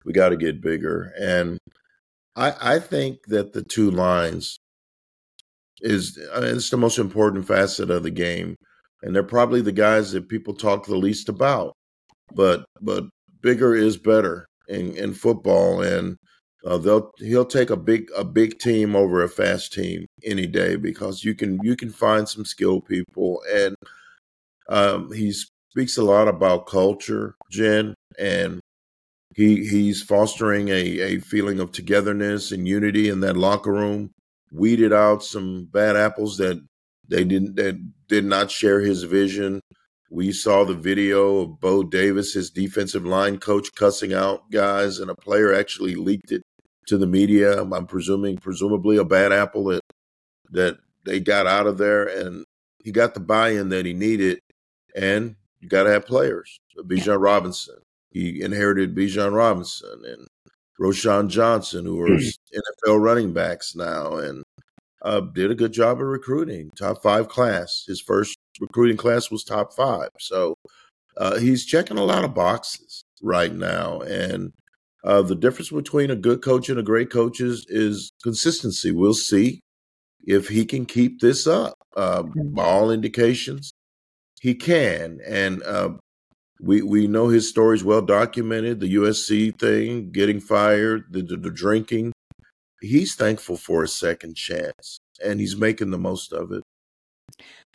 We 0.04 0.12
got 0.12 0.30
to 0.30 0.36
get 0.36 0.60
bigger, 0.60 1.12
and 1.18 1.58
I 2.36 2.76
I 2.76 2.78
think 2.78 3.26
that 3.26 3.52
the 3.52 3.62
two 3.62 3.90
lines 3.90 4.58
is 5.80 6.18
I 6.34 6.40
mean, 6.40 6.56
it's 6.56 6.70
the 6.70 6.76
most 6.76 6.98
important 6.98 7.46
facet 7.46 7.90
of 7.90 8.02
the 8.02 8.10
game, 8.10 8.56
and 9.02 9.14
they're 9.14 9.22
probably 9.22 9.60
the 9.60 9.72
guys 9.72 10.12
that 10.12 10.28
people 10.28 10.54
talk 10.54 10.86
the 10.86 10.96
least 10.96 11.28
about. 11.28 11.72
But 12.34 12.64
but 12.80 13.04
bigger 13.42 13.74
is 13.74 13.96
better 13.96 14.46
in 14.68 14.96
in 14.96 15.14
football, 15.14 15.82
and 15.82 16.16
uh, 16.66 16.78
they'll 16.78 17.10
he'll 17.18 17.44
take 17.44 17.70
a 17.70 17.76
big 17.76 18.08
a 18.16 18.24
big 18.24 18.58
team 18.58 18.96
over 18.96 19.22
a 19.22 19.28
fast 19.28 19.72
team 19.72 20.06
any 20.24 20.46
day 20.46 20.76
because 20.76 21.24
you 21.24 21.34
can 21.34 21.58
you 21.62 21.76
can 21.76 21.90
find 21.90 22.28
some 22.28 22.44
skilled 22.44 22.86
people 22.86 23.42
and 23.52 23.76
um, 24.68 25.12
he 25.12 25.32
speaks 25.70 25.96
a 25.96 26.02
lot 26.02 26.28
about 26.28 26.66
culture, 26.66 27.34
Jen, 27.50 27.94
and 28.18 28.60
he 29.34 29.66
he's 29.66 30.02
fostering 30.02 30.68
a, 30.68 31.00
a 31.00 31.18
feeling 31.18 31.60
of 31.60 31.72
togetherness 31.72 32.52
and 32.52 32.68
unity 32.68 33.08
in 33.08 33.20
that 33.20 33.36
locker 33.36 33.72
room. 33.72 34.10
Weeded 34.52 34.92
out 34.92 35.24
some 35.24 35.64
bad 35.64 35.96
apples 35.96 36.36
that 36.38 36.64
they 37.08 37.24
didn't 37.24 37.56
that 37.56 37.76
did 38.08 38.24
not 38.24 38.50
share 38.50 38.80
his 38.80 39.02
vision. 39.02 39.60
We 40.10 40.30
saw 40.30 40.64
the 40.64 40.74
video 40.74 41.38
of 41.38 41.60
Bo 41.60 41.82
Davis, 41.82 42.34
his 42.34 42.50
defensive 42.50 43.04
line 43.04 43.38
coach, 43.38 43.74
cussing 43.74 44.14
out 44.14 44.50
guys, 44.52 45.00
and 45.00 45.10
a 45.10 45.14
player 45.16 45.52
actually 45.52 45.96
leaked 45.96 46.30
it 46.30 46.42
to 46.86 46.98
the 46.98 47.06
media. 47.06 47.62
I'm 47.62 47.86
presuming, 47.86 48.38
presumably, 48.38 48.96
a 48.96 49.04
bad 49.04 49.32
apple 49.32 49.64
that 49.66 49.82
that 50.50 50.78
they 51.04 51.20
got 51.20 51.46
out 51.46 51.66
of 51.66 51.78
there, 51.78 52.06
and 52.06 52.44
he 52.82 52.92
got 52.92 53.14
the 53.14 53.20
buy-in 53.20 53.68
that 53.70 53.86
he 53.86 53.92
needed. 53.92 54.40
And 54.94 55.36
you 55.60 55.68
got 55.68 55.84
to 55.84 55.90
have 55.90 56.06
players. 56.06 56.58
Bijan 56.78 57.20
Robinson, 57.20 57.76
he 58.10 58.42
inherited 58.42 58.94
Bijan 58.94 59.34
Robinson 59.34 60.02
and 60.04 60.26
Roschon 60.80 61.28
Johnson, 61.28 61.84
who 61.84 62.00
are 62.00 62.08
NFL 62.08 63.02
running 63.02 63.32
backs 63.32 63.74
now, 63.74 64.16
and 64.16 64.44
uh, 65.02 65.20
did 65.20 65.50
a 65.50 65.54
good 65.54 65.72
job 65.72 66.00
of 66.00 66.06
recruiting. 66.06 66.70
Top 66.72 67.02
five 67.02 67.28
class. 67.28 67.84
His 67.86 68.00
first 68.00 68.36
recruiting 68.60 68.96
class 68.96 69.30
was 69.30 69.44
top 69.44 69.72
five. 69.72 70.08
So 70.18 70.56
uh, 71.16 71.38
he's 71.38 71.64
checking 71.64 71.98
a 71.98 72.04
lot 72.04 72.24
of 72.24 72.34
boxes 72.34 73.04
right 73.22 73.54
now, 73.54 74.00
and 74.00 74.52
uh, 75.04 75.22
the 75.22 75.34
difference 75.34 75.70
between 75.70 76.10
a 76.10 76.16
good 76.16 76.42
coach 76.42 76.68
and 76.68 76.78
a 76.78 76.82
great 76.82 77.10
coach 77.10 77.40
is, 77.40 77.66
is 77.68 78.10
consistency. 78.22 78.90
We'll 78.90 79.14
see 79.14 79.60
if 80.26 80.48
he 80.48 80.64
can 80.64 80.86
keep 80.86 81.20
this 81.20 81.46
up. 81.46 81.74
Uh, 81.96 82.22
by 82.22 82.64
all 82.64 82.90
indications, 82.90 83.72
he 84.40 84.54
can. 84.54 85.20
And 85.24 85.62
uh, 85.62 85.90
we 86.60 86.82
we 86.82 87.06
know 87.06 87.28
his 87.28 87.48
story 87.48 87.76
is 87.76 87.84
well 87.84 88.02
documented. 88.02 88.80
The 88.80 88.94
USC 88.94 89.56
thing, 89.58 90.10
getting 90.10 90.40
fired, 90.40 91.04
the, 91.10 91.22
the, 91.22 91.36
the 91.36 91.50
drinking. 91.50 92.12
He's 92.80 93.14
thankful 93.14 93.56
for 93.56 93.84
a 93.84 93.88
second 93.88 94.36
chance, 94.36 94.98
and 95.24 95.38
he's 95.38 95.56
making 95.56 95.90
the 95.90 95.98
most 95.98 96.32
of 96.32 96.50
it. 96.52 96.62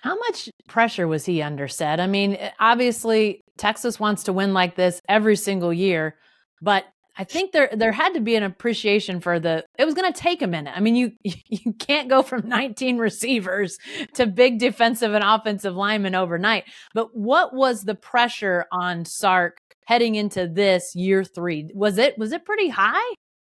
How 0.02 0.18
much 0.18 0.50
pressure 0.68 1.08
was 1.08 1.26
he 1.26 1.42
under? 1.42 1.68
Ced, 1.68 2.00
I 2.00 2.08
mean, 2.08 2.38
obviously 2.60 3.42
Texas 3.58 4.00
wants 4.00 4.24
to 4.24 4.34
win 4.34 4.54
like 4.54 4.76
this 4.76 5.02
every 5.10 5.36
single 5.36 5.74
year, 5.74 6.16
but 6.62 6.86
I 7.20 7.26
think 7.26 7.52
there 7.52 7.70
there 7.74 7.92
had 7.92 8.14
to 8.14 8.22
be 8.22 8.36
an 8.36 8.44
appreciation 8.44 9.20
for 9.20 9.42
the 9.42 9.66
it 9.78 9.84
was 9.84 9.94
going 9.94 10.12
to 10.12 10.18
take 10.18 10.42
a 10.42 10.48
minute. 10.48 10.74
I 10.74 10.80
mean, 10.80 10.96
you 10.96 11.12
you 11.24 11.74
can't 11.74 12.10
go 12.10 12.24
from 12.24 12.48
19 12.48 12.98
receivers 12.98 13.78
to 14.14 14.26
big 14.26 14.58
defensive 14.58 15.14
and 15.14 15.24
offensive 15.24 15.76
linemen 15.76 16.16
overnight. 16.16 16.64
But 16.94 17.10
what 17.14 17.54
was 17.54 17.84
the 17.84 17.94
pressure 17.94 18.66
on 18.72 19.04
Sark 19.04 19.58
heading 19.86 20.16
into 20.16 20.48
this 20.48 20.96
year 20.96 21.26
3? 21.26 21.72
Was 21.76 21.98
it 21.98 22.18
was 22.18 22.32
it 22.32 22.46
pretty 22.46 22.70
high? 22.70 23.16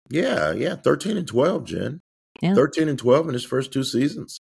Yeah, 0.09 0.51
yeah, 0.51 0.75
13 0.75 1.15
and 1.15 1.27
12, 1.27 1.63
Jen. 1.65 2.01
Yeah. 2.41 2.55
13 2.55 2.89
and 2.89 2.99
12 2.99 3.29
in 3.29 3.33
his 3.33 3.45
first 3.45 3.71
two 3.71 3.85
seasons. 3.85 4.39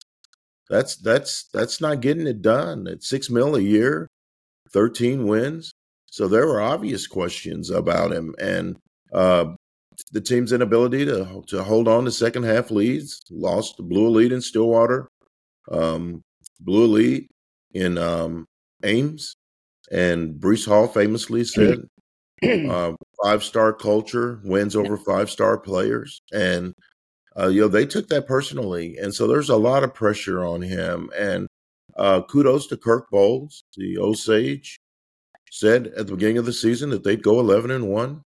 That's 0.71 0.95
that's 0.95 1.49
that's 1.53 1.81
not 1.81 2.01
getting 2.01 2.29
it 2.29 2.41
done. 2.41 2.87
At 2.87 3.03
6 3.03 3.31
mil 3.31 3.57
a 3.57 3.61
year, 3.61 4.07
13 4.73 5.27
wins. 5.27 5.73
So 6.07 6.29
there 6.29 6.47
were 6.47 6.61
obvious 6.61 7.09
questions 7.09 7.69
about 7.69 8.13
him 8.13 8.35
and 8.39 8.77
uh, 9.13 9.47
the 10.13 10.21
team's 10.21 10.53
inability 10.53 11.05
to 11.05 11.43
to 11.49 11.63
hold 11.63 11.89
on 11.89 12.05
to 12.05 12.11
second 12.11 12.45
half 12.45 12.71
leads, 12.71 13.23
lost, 13.31 13.77
blew 13.79 14.07
a 14.07 14.11
lead 14.11 14.33
in 14.33 14.41
Stillwater, 14.41 15.09
um, 15.71 16.23
blew 16.61 16.85
a 16.85 16.87
lead 16.87 17.29
in 17.75 17.99
um, 17.99 18.47
Ames, 18.85 19.37
and 19.91 20.35
Breece 20.35 20.67
Hall 20.67 20.87
famously 20.87 21.45
said, 21.45 21.81
uh, 22.71 22.93
five 23.23 23.43
star 23.43 23.73
culture 23.73 24.41
wins 24.45 24.77
over 24.77 24.97
five 24.97 25.31
star 25.31 25.59
players," 25.59 26.23
and 26.33 26.75
uh, 27.39 27.49
you 27.49 27.63
know 27.63 27.69
they 27.69 27.87
took 27.87 28.09
that 28.09 28.27
personally, 28.27 28.97
and 28.99 29.15
so 29.15 29.27
there's 29.27 29.51
a 29.51 29.57
lot 29.57 29.83
of 29.83 29.95
pressure 29.95 30.45
on 30.45 30.63
him, 30.63 31.11
and 31.17 31.49
uh, 31.97 32.23
kudos 32.23 32.69
to 32.69 32.77
Kirk 32.77 33.11
Bohls, 33.13 33.63
the 33.77 33.99
Osage, 33.99 34.79
said 35.51 35.89
at 35.89 36.07
the 36.07 36.13
beginning 36.13 36.39
of 36.39 36.47
the 36.47 36.53
season 36.53 36.91
that 36.91 37.03
they'd 37.03 37.23
go 37.23 37.41
11 37.41 37.71
and 37.71 37.89
1, 37.89 38.23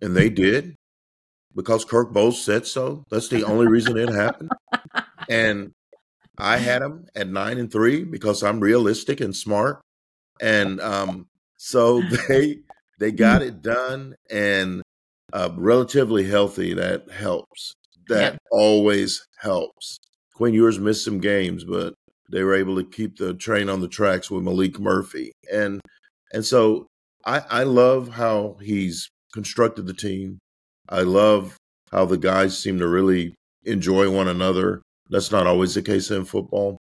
and 0.00 0.16
they 0.16 0.28
did 0.30 0.74
because 1.54 1.84
Kirk 1.84 2.12
Bohls 2.12 2.34
said 2.34 2.66
so. 2.66 3.04
That's 3.10 3.28
the 3.28 3.44
only 3.44 3.66
reason 3.66 3.96
it 3.96 4.10
happened. 4.10 4.50
And 5.28 5.72
I 6.38 6.58
had 6.58 6.82
them 6.82 7.06
at 7.16 7.28
9 7.28 7.58
and 7.58 7.70
3 7.70 8.04
because 8.04 8.42
I'm 8.42 8.60
realistic 8.60 9.20
and 9.20 9.34
smart. 9.34 9.80
And 10.40 10.80
um, 10.80 11.26
so 11.56 12.00
they 12.28 12.58
they 12.98 13.12
got 13.12 13.42
it 13.42 13.62
done 13.62 14.14
and 14.30 14.82
uh, 15.32 15.50
relatively 15.56 16.24
healthy. 16.24 16.74
That 16.74 17.10
helps. 17.10 17.74
That 18.08 18.32
yep. 18.34 18.38
always 18.50 19.26
helps. 19.40 19.98
Quinn 20.34 20.54
Ewers 20.54 20.78
missed 20.78 21.04
some 21.04 21.18
games, 21.18 21.64
but 21.64 21.94
they 22.30 22.42
were 22.42 22.54
able 22.54 22.76
to 22.76 22.84
keep 22.84 23.18
the 23.18 23.34
train 23.34 23.68
on 23.68 23.80
the 23.80 23.88
tracks 23.88 24.30
with 24.30 24.44
Maalik 24.44 24.78
Murphy. 24.78 25.32
And 25.52 25.80
and 26.32 26.44
so 26.44 26.86
I, 27.24 27.42
I 27.50 27.62
love 27.64 28.08
how 28.10 28.56
he's 28.62 29.08
constructed 29.32 29.86
the 29.86 29.94
team. 29.94 30.38
I 30.88 31.02
love 31.02 31.56
how 31.92 32.04
the 32.04 32.18
guys 32.18 32.58
seem 32.58 32.78
to 32.78 32.88
really 32.88 33.34
enjoy 33.64 34.10
one 34.10 34.28
another. 34.28 34.82
That's 35.10 35.30
not 35.30 35.46
always 35.46 35.74
the 35.74 35.82
case 35.82 36.10
in 36.10 36.24
football. 36.24 36.78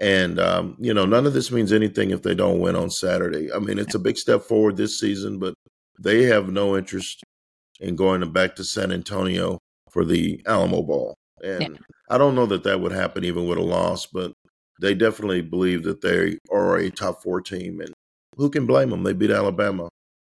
And, 0.00 0.40
um, 0.40 0.76
you 0.78 0.94
know, 0.94 1.04
none 1.04 1.26
of 1.26 1.34
this 1.34 1.52
means 1.52 1.72
anything 1.72 2.10
if 2.10 2.22
they 2.22 2.34
don't 2.34 2.60
win 2.60 2.74
on 2.74 2.90
Saturday. 2.90 3.52
I 3.52 3.58
mean, 3.58 3.78
it's 3.78 3.94
a 3.94 3.98
big 3.98 4.16
step 4.16 4.42
forward 4.42 4.76
this 4.76 4.98
season, 4.98 5.38
but 5.38 5.54
they 5.98 6.22
have 6.24 6.50
no 6.50 6.76
interest 6.76 7.22
in 7.80 7.96
going 7.96 8.30
back 8.32 8.56
to 8.56 8.64
San 8.64 8.92
Antonio 8.92 9.58
for 9.90 10.04
the 10.04 10.40
Alamo 10.46 10.82
Bowl. 10.82 11.14
And 11.44 11.62
yeah. 11.62 11.78
I 12.08 12.16
don't 12.16 12.34
know 12.34 12.46
that 12.46 12.64
that 12.64 12.80
would 12.80 12.92
happen 12.92 13.24
even 13.24 13.46
with 13.46 13.58
a 13.58 13.62
loss, 13.62 14.06
but 14.06 14.32
they 14.80 14.94
definitely 14.94 15.42
believe 15.42 15.82
that 15.84 16.00
they 16.00 16.38
are 16.50 16.78
a 16.78 16.90
top 16.90 17.22
four 17.22 17.42
team. 17.42 17.80
And 17.80 17.92
who 18.36 18.48
can 18.48 18.66
blame 18.66 18.90
them? 18.90 19.02
They 19.02 19.12
beat 19.12 19.30
Alabama 19.30 19.90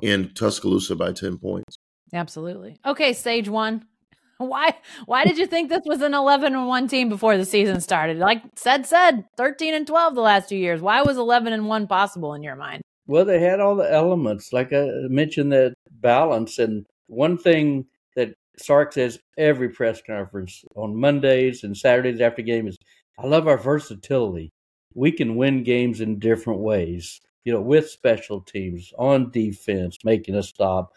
in 0.03 0.33
Tuscaloosa 0.35 0.97
by 0.97 1.13
10 1.13 1.39
points. 1.39 1.79
Absolutely. 2.13 2.77
Okay, 2.85 3.13
stage 3.13 3.49
one. 3.49 3.87
Why 4.39 4.75
why 5.05 5.25
did 5.25 5.37
you 5.37 5.47
think 5.47 5.69
this 5.69 5.83
was 5.85 6.01
an 6.01 6.15
11 6.15 6.55
and 6.55 6.67
1 6.67 6.89
team 6.89 7.11
before 7.11 7.37
the 7.37 7.45
season 7.45 7.79
started? 7.83 8.17
Like 8.17 8.43
Ced 8.57 8.87
said, 8.87 9.27
13 9.37 9.75
and 9.75 9.87
12 9.87 10.15
the 10.15 10.23
last 10.23 10.49
two 10.49 10.57
years. 10.57 10.81
Why 10.81 11.03
was 11.03 11.19
11 11.19 11.53
and 11.53 11.69
1 11.69 11.87
possible 11.87 12.33
in 12.33 12.43
your 12.43 12.57
mind? 12.57 12.81
Well, 13.07 13.27
they 13.27 13.39
had 13.39 13.61
all 13.61 13.77
the 13.77 13.93
elements 13.93 14.51
like 14.51 14.73
I 14.73 14.87
mentioned 15.11 15.53
that 15.53 15.75
balance 15.91 16.59
and 16.59 16.87
one 17.07 17.37
thing 17.37 17.85
that 18.17 18.33
Sark 18.57 18.95
says 18.95 19.19
every 19.37 19.69
press 19.69 20.01
conference 20.01 20.65
on 20.75 20.99
Mondays 20.99 21.63
and 21.63 21.77
Saturdays 21.77 22.23
after 22.23 22.41
game 22.41 22.67
is 22.67 22.79
I 23.19 23.27
love 23.27 23.47
our 23.47 23.59
versatility. 23.59 24.53
We 24.95 25.13
can 25.13 25.37
win 25.37 25.65
games 25.65 26.01
in 26.01 26.19
different 26.19 26.61
ways. 26.61 27.21
You 27.45 27.53
know, 27.53 27.61
with 27.61 27.91
special 27.91 28.41
teams, 28.41 28.93
on 28.99 29.31
defense, 29.31 29.99
making 30.05 30.35
a 30.35 30.43
stop, 30.43 30.93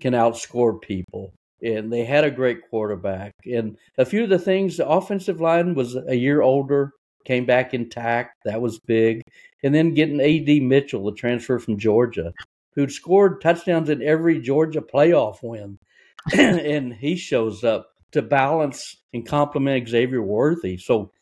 can 0.00 0.14
outscore 0.14 0.80
people 0.80 1.32
and 1.62 1.92
they 1.92 2.04
had 2.04 2.24
a 2.24 2.30
great 2.30 2.68
quarterback. 2.68 3.34
And 3.46 3.76
a 3.96 4.04
few 4.04 4.24
of 4.24 4.30
the 4.30 4.38
things, 4.38 4.76
the 4.76 4.88
offensive 4.88 5.40
line 5.40 5.74
was 5.74 5.96
a 6.08 6.14
year 6.14 6.42
older, 6.42 6.92
came 7.24 7.46
back 7.46 7.72
intact. 7.72 8.36
That 8.44 8.60
was 8.60 8.80
big. 8.80 9.22
And 9.62 9.74
then 9.74 9.94
getting 9.94 10.20
A.D. 10.20 10.60
Mitchell, 10.60 11.04
the 11.04 11.12
transfer 11.12 11.58
from 11.58 11.78
Georgia, 11.78 12.32
who'd 12.74 12.90
scored 12.90 13.40
touchdowns 13.40 13.90
in 13.90 14.02
every 14.02 14.40
Georgia 14.40 14.82
playoff 14.82 15.38
win. 15.42 15.78
and 16.36 16.92
he 16.94 17.16
shows 17.16 17.64
up 17.64 17.88
to 18.12 18.22
balance 18.22 18.96
and 19.14 19.26
complement 19.26 19.88
Xavier 19.88 20.22
Worthy. 20.22 20.76
So, 20.76 21.12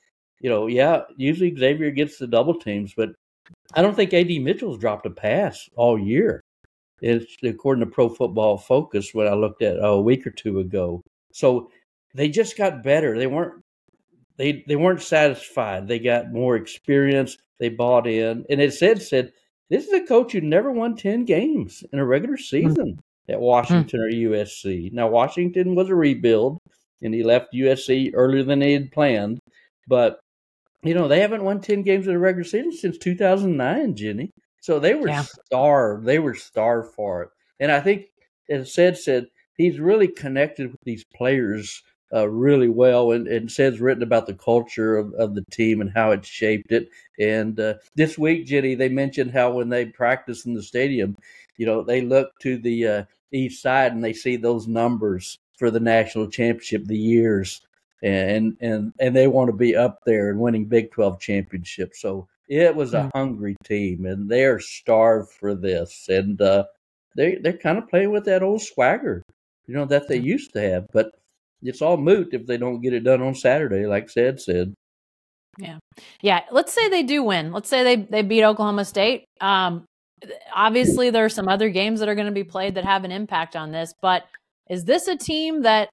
you 0.41 0.49
know, 0.49 0.67
yeah, 0.67 1.03
usually 1.17 1.55
Xavier 1.55 1.91
gets 1.91 2.19
the 2.19 2.27
double 2.27 2.59
teams, 2.59 2.95
but 2.97 3.11
I 3.75 3.83
don't 3.83 3.95
think 3.95 4.13
A.D. 4.13 4.39
Mitchell's 4.41 4.79
dropped 4.79 5.07
a 5.07 5.11
pass 5.11 5.69
all 5.77 5.99
year. 5.99 6.41
It's 7.01 7.37
according 7.43 7.85
to 7.85 7.91
Pro 7.91 8.09
Football 8.09 8.59
Focus, 8.59 9.15
what 9.15 9.27
I 9.27 9.35
looked 9.35 9.63
at 9.63 9.77
a 9.81 10.01
week 10.01 10.27
or 10.27 10.31
two 10.31 10.61
ago. 10.61 11.03
So 11.33 11.71
they 12.15 12.29
just 12.29 12.57
got 12.57 12.83
better. 12.83 13.17
They 13.17 13.27
weren't 13.27 13.63
they 14.37 14.65
they 14.67 14.77
weren't 14.77 15.03
satisfied. 15.03 15.89
They 15.89 15.99
got 15.99 16.33
more 16.33 16.57
experience. 16.57 17.39
They 17.59 17.69
bought 17.69 18.07
in, 18.07 18.45
and 18.51 18.61
it 18.61 18.71
Ced 18.71 19.03
said 19.03 19.33
this 19.69 19.87
is 19.87 19.93
a 19.93 20.07
coach 20.07 20.33
who 20.33 20.41
never 20.41 20.71
won 20.73 20.97
ten 20.97 21.25
games 21.25 21.85
in 21.93 21.99
a 21.99 22.07
regular 22.07 22.37
hmm. 22.37 22.43
season 22.43 22.99
mm. 23.29 23.33
at 23.33 23.41
Washington 23.41 24.01
mm. 24.01 24.05
or 24.05 24.31
USC. 24.31 24.93
Now 24.93 25.09
Washington 25.09 25.75
was 25.75 25.89
a 25.89 25.95
rebuild, 25.95 26.59
and 27.03 27.15
he 27.15 27.23
left 27.23 27.55
USC 27.55 28.13
earlier 28.15 28.43
than 28.43 28.59
they 28.59 28.73
had 28.73 28.93
planned. 28.93 29.41
But 29.87 30.21
you 30.83 30.95
know 30.95 31.09
they 31.09 31.21
haven't 31.21 31.45
won 31.45 31.61
ten 31.61 31.83
games 31.83 32.07
in 32.07 32.15
a 32.15 32.19
regular 32.19 32.45
season 32.45 32.73
since 32.73 32.99
2009, 32.99 33.95
Jenni. 33.95 34.31
So 34.61 34.79
they 34.79 34.95
were 34.95 35.09
yeah. 35.09 35.25
starved. 35.47 36.05
They 36.05 36.19
were 36.19 36.35
starved 36.35 36.95
for 36.95 37.23
it. 37.23 37.29
And 37.59 37.73
I 37.73 37.81
think, 37.81 38.07
as 38.49 38.73
Ced 38.73 38.97
said, 38.97 39.27
he's 39.57 39.81
really 39.81 40.09
connected 40.09 40.71
with 40.71 40.81
these 40.85 41.05
players 41.15 41.83
uh, 42.13 42.29
really 42.29 42.69
well. 42.69 43.13
And, 43.13 43.27
and 43.27 43.51
says 43.51 43.81
written 43.81 44.03
about 44.03 44.27
the 44.27 44.35
culture 44.35 44.97
of, 44.97 45.13
of 45.15 45.35
the 45.35 45.45
team 45.51 45.81
and 45.81 45.91
how 45.95 46.11
it 46.11 46.27
shaped 46.27 46.73
it. 46.73 46.89
And 47.19 47.59
uh, 47.59 47.75
this 47.95 48.19
week, 48.19 48.47
Jenni, 48.47 48.77
they 48.77 48.89
mentioned 48.89 49.31
how 49.31 49.53
when 49.53 49.69
they 49.69 49.87
practice 49.87 50.45
in 50.45 50.55
the 50.55 50.63
stadium, 50.63 51.17
you 51.57 51.67
know, 51.67 51.83
they 51.83 52.03
look 52.03 52.31
to 52.41 52.59
the 52.59 52.87
uh, 52.87 53.05
east 53.33 53.63
side 53.63 53.93
and 53.93 54.05
they 54.05 54.13
see 54.13 54.37
those 54.37 54.67
numbers 54.67 55.39
for 55.59 55.71
the 55.71 55.81
national 55.81 56.31
championship, 56.31 56.85
the 56.87 56.97
years, 56.97 57.61
and 58.03 58.57
and 58.61 58.93
and 58.99 59.15
they 59.15 59.27
want 59.27 59.49
to 59.49 59.57
be 59.57 59.77
up 59.77 59.99
there 60.05 60.31
and 60.31 60.41
winning 60.41 60.65
Big 60.65 60.91
Twelve 60.91 61.21
championships. 61.21 62.01
So 62.01 62.29
it 62.49 62.75
was 62.75 62.95
a 62.95 63.11
hungry 63.15 63.57
team, 63.63 64.07
and 64.07 64.29
they're 64.29 64.59
starved 64.59 65.31
for 65.31 65.55
this, 65.55 66.07
and 66.09 66.41
uh, 66.41 66.65
they 67.17 67.37
they're 67.37 67.53
kind 67.53 67.79
of 67.79 67.89
playing 67.89 68.11
with 68.11 68.25
that 68.25 68.43
old 68.43 68.63
swagger, 68.63 69.23
you 69.67 69.75
know, 69.75 69.85
that 69.87 70.09
they 70.09 70.17
used 70.17 70.53
to 70.55 70.61
have. 70.61 70.87
But 70.93 71.13
it's 71.63 71.83
all 71.83 71.97
moot 71.97 72.33
if 72.33 72.47
they 72.47 72.57
don't 72.57 72.81
get 72.81 72.93
it 72.93 73.05
done 73.05 73.23
on 73.23 73.35
Saturday, 73.35 73.87
like 73.87 74.09
Ced 74.09 74.41
said. 74.41 74.75
Yeah, 75.59 75.79
yeah. 76.23 76.41
Let's 76.51 76.73
say 76.73 76.89
they 76.89 77.03
do 77.03 77.23
win. 77.23 77.53
Let's 77.53 77.69
say 77.69 77.85
they 77.85 77.97
they 77.97 78.23
beat 78.23 78.45
Oklahoma 78.45 78.85
State. 78.85 79.25
Um, 79.41 79.85
obviously, 80.55 81.11
there 81.11 81.25
are 81.25 81.31
some 81.31 81.49
other 81.49 81.69
games 81.69 82.01
that 82.01 82.09
are 82.09 82.15
going 82.15 82.27
to 82.27 82.33
be 82.33 82.45
played 82.45 82.75
that 82.75 82.85
have 82.85 83.05
an 83.05 83.13
impact 83.13 83.57
on 83.57 83.71
this. 83.71 83.93
But 84.01 84.25
is 84.69 84.85
this 84.85 85.07
a 85.07 85.17
team 85.17 85.63
that 85.63 85.89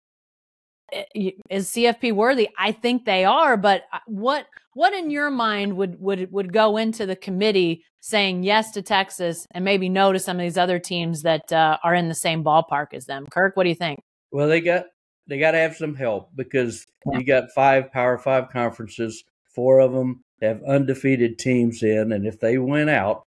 is 0.94 1.68
CFP 1.68 2.14
worthy? 2.14 2.50
I 2.58 2.72
think 2.72 3.06
they 3.06 3.26
are, 3.26 3.58
but 3.58 3.84
uh, 3.92 4.00
what 4.06 4.48
what 4.74 4.94
in 4.94 5.10
your 5.10 5.30
mind 5.30 5.76
would 5.76 6.00
would 6.00 6.32
would 6.32 6.54
go 6.54 6.78
into 6.78 7.06
the 7.06 7.16
committee 7.16 7.84
saying 8.00 8.44
yes 8.44 8.72
to 8.72 8.82
Texas 8.82 9.46
and 9.52 9.66
maybe 9.66 9.90
no 9.90 10.14
to 10.14 10.20
some 10.20 10.38
of 10.38 10.44
these 10.44 10.58
other 10.58 10.80
teams 10.80 11.24
that 11.24 11.52
uh, 11.52 11.78
are 11.84 11.96
in 11.96 12.08
the 12.08 12.16
same 12.16 12.44
ballpark 12.44 12.94
as 12.94 13.06
them? 13.06 13.26
Kirk, 13.30 13.58
what 13.58 13.64
do 13.64 13.70
you 13.70 13.76
think? 13.76 14.00
Well, 14.32 14.48
they 14.48 14.62
got 14.62 14.86
they 15.28 15.40
got 15.40 15.52
to 15.52 15.58
have 15.58 15.76
some 15.76 15.96
help 15.96 16.30
because 16.36 16.86
yeah. 17.12 17.20
you 17.20 17.26
got 17.26 17.52
five 17.52 17.92
Power 17.92 18.18
Five 18.18 18.50
conferences, 18.50 19.24
four 19.54 19.80
of 19.80 19.94
them 19.94 20.22
have 20.42 20.64
undefeated 20.64 21.40
teams 21.40 21.84
in, 21.84 22.12
and 22.12 22.26
if 22.26 22.40
they 22.40 22.58
win 22.58 22.90
out, 22.90 23.24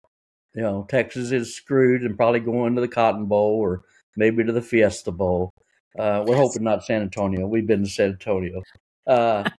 you 0.55 0.61
know 0.61 0.85
Texas 0.89 1.31
is 1.31 1.55
screwed 1.55 2.01
and 2.01 2.17
probably 2.17 2.39
going 2.39 2.75
to 2.75 2.81
the 2.81 2.87
Cotton 2.87 3.25
Bowl 3.25 3.59
or 3.59 3.83
maybe 4.17 4.43
to 4.43 4.51
the 4.51 4.61
Fiesta 4.61 5.11
Bowl. 5.11 5.51
Uh, 5.97 6.23
we're 6.25 6.35
hoping 6.35 6.63
not 6.63 6.83
San 6.83 7.01
Antonio. 7.01 7.47
We've 7.47 7.67
been 7.67 7.83
to 7.83 7.89
San 7.89 8.11
Antonio. 8.11 8.61
Uh, 9.07 9.49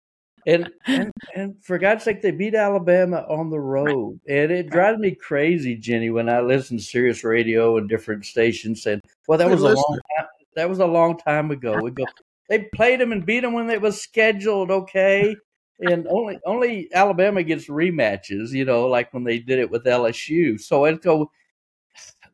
and, 0.45 0.69
and 0.85 1.11
and 1.35 1.55
for 1.63 1.77
God's 1.77 2.03
sake, 2.03 2.21
they 2.21 2.31
beat 2.31 2.55
Alabama 2.55 3.25
on 3.29 3.49
the 3.49 3.59
road, 3.59 4.19
and 4.27 4.51
it 4.51 4.69
drives 4.69 4.99
me 4.99 5.11
crazy, 5.11 5.77
Jenni, 5.77 6.11
when 6.11 6.29
I 6.29 6.39
listen 6.41 6.77
to 6.77 6.83
Sirius 6.83 7.23
Radio 7.23 7.77
and 7.77 7.89
different 7.89 8.25
stations 8.25 8.81
saying, 8.81 9.01
"Well, 9.27 9.37
that 9.37 9.49
was 9.49 9.61
a 9.61 9.73
long 9.73 9.99
time, 10.17 10.27
that 10.55 10.69
was 10.69 10.79
a 10.79 10.85
long 10.85 11.17
time 11.17 11.51
ago." 11.51 11.79
We 11.81 11.91
go, 11.91 12.05
they 12.49 12.67
played 12.73 12.99
them 12.99 13.11
and 13.11 13.25
beat 13.25 13.41
them 13.41 13.53
when 13.53 13.69
it 13.69 13.81
was 13.81 14.01
scheduled, 14.01 14.71
okay? 14.71 15.35
And 15.79 16.07
only 16.07 16.39
only 16.45 16.89
Alabama 16.93 17.43
gets 17.43 17.67
rematches, 17.67 18.51
you 18.51 18.65
know, 18.65 18.87
like 18.87 19.13
when 19.13 19.23
they 19.23 19.39
did 19.39 19.59
it 19.59 19.69
with 19.69 19.85
LSU. 19.85 20.59
So 20.59 20.85
it 20.85 21.01
go 21.01 21.29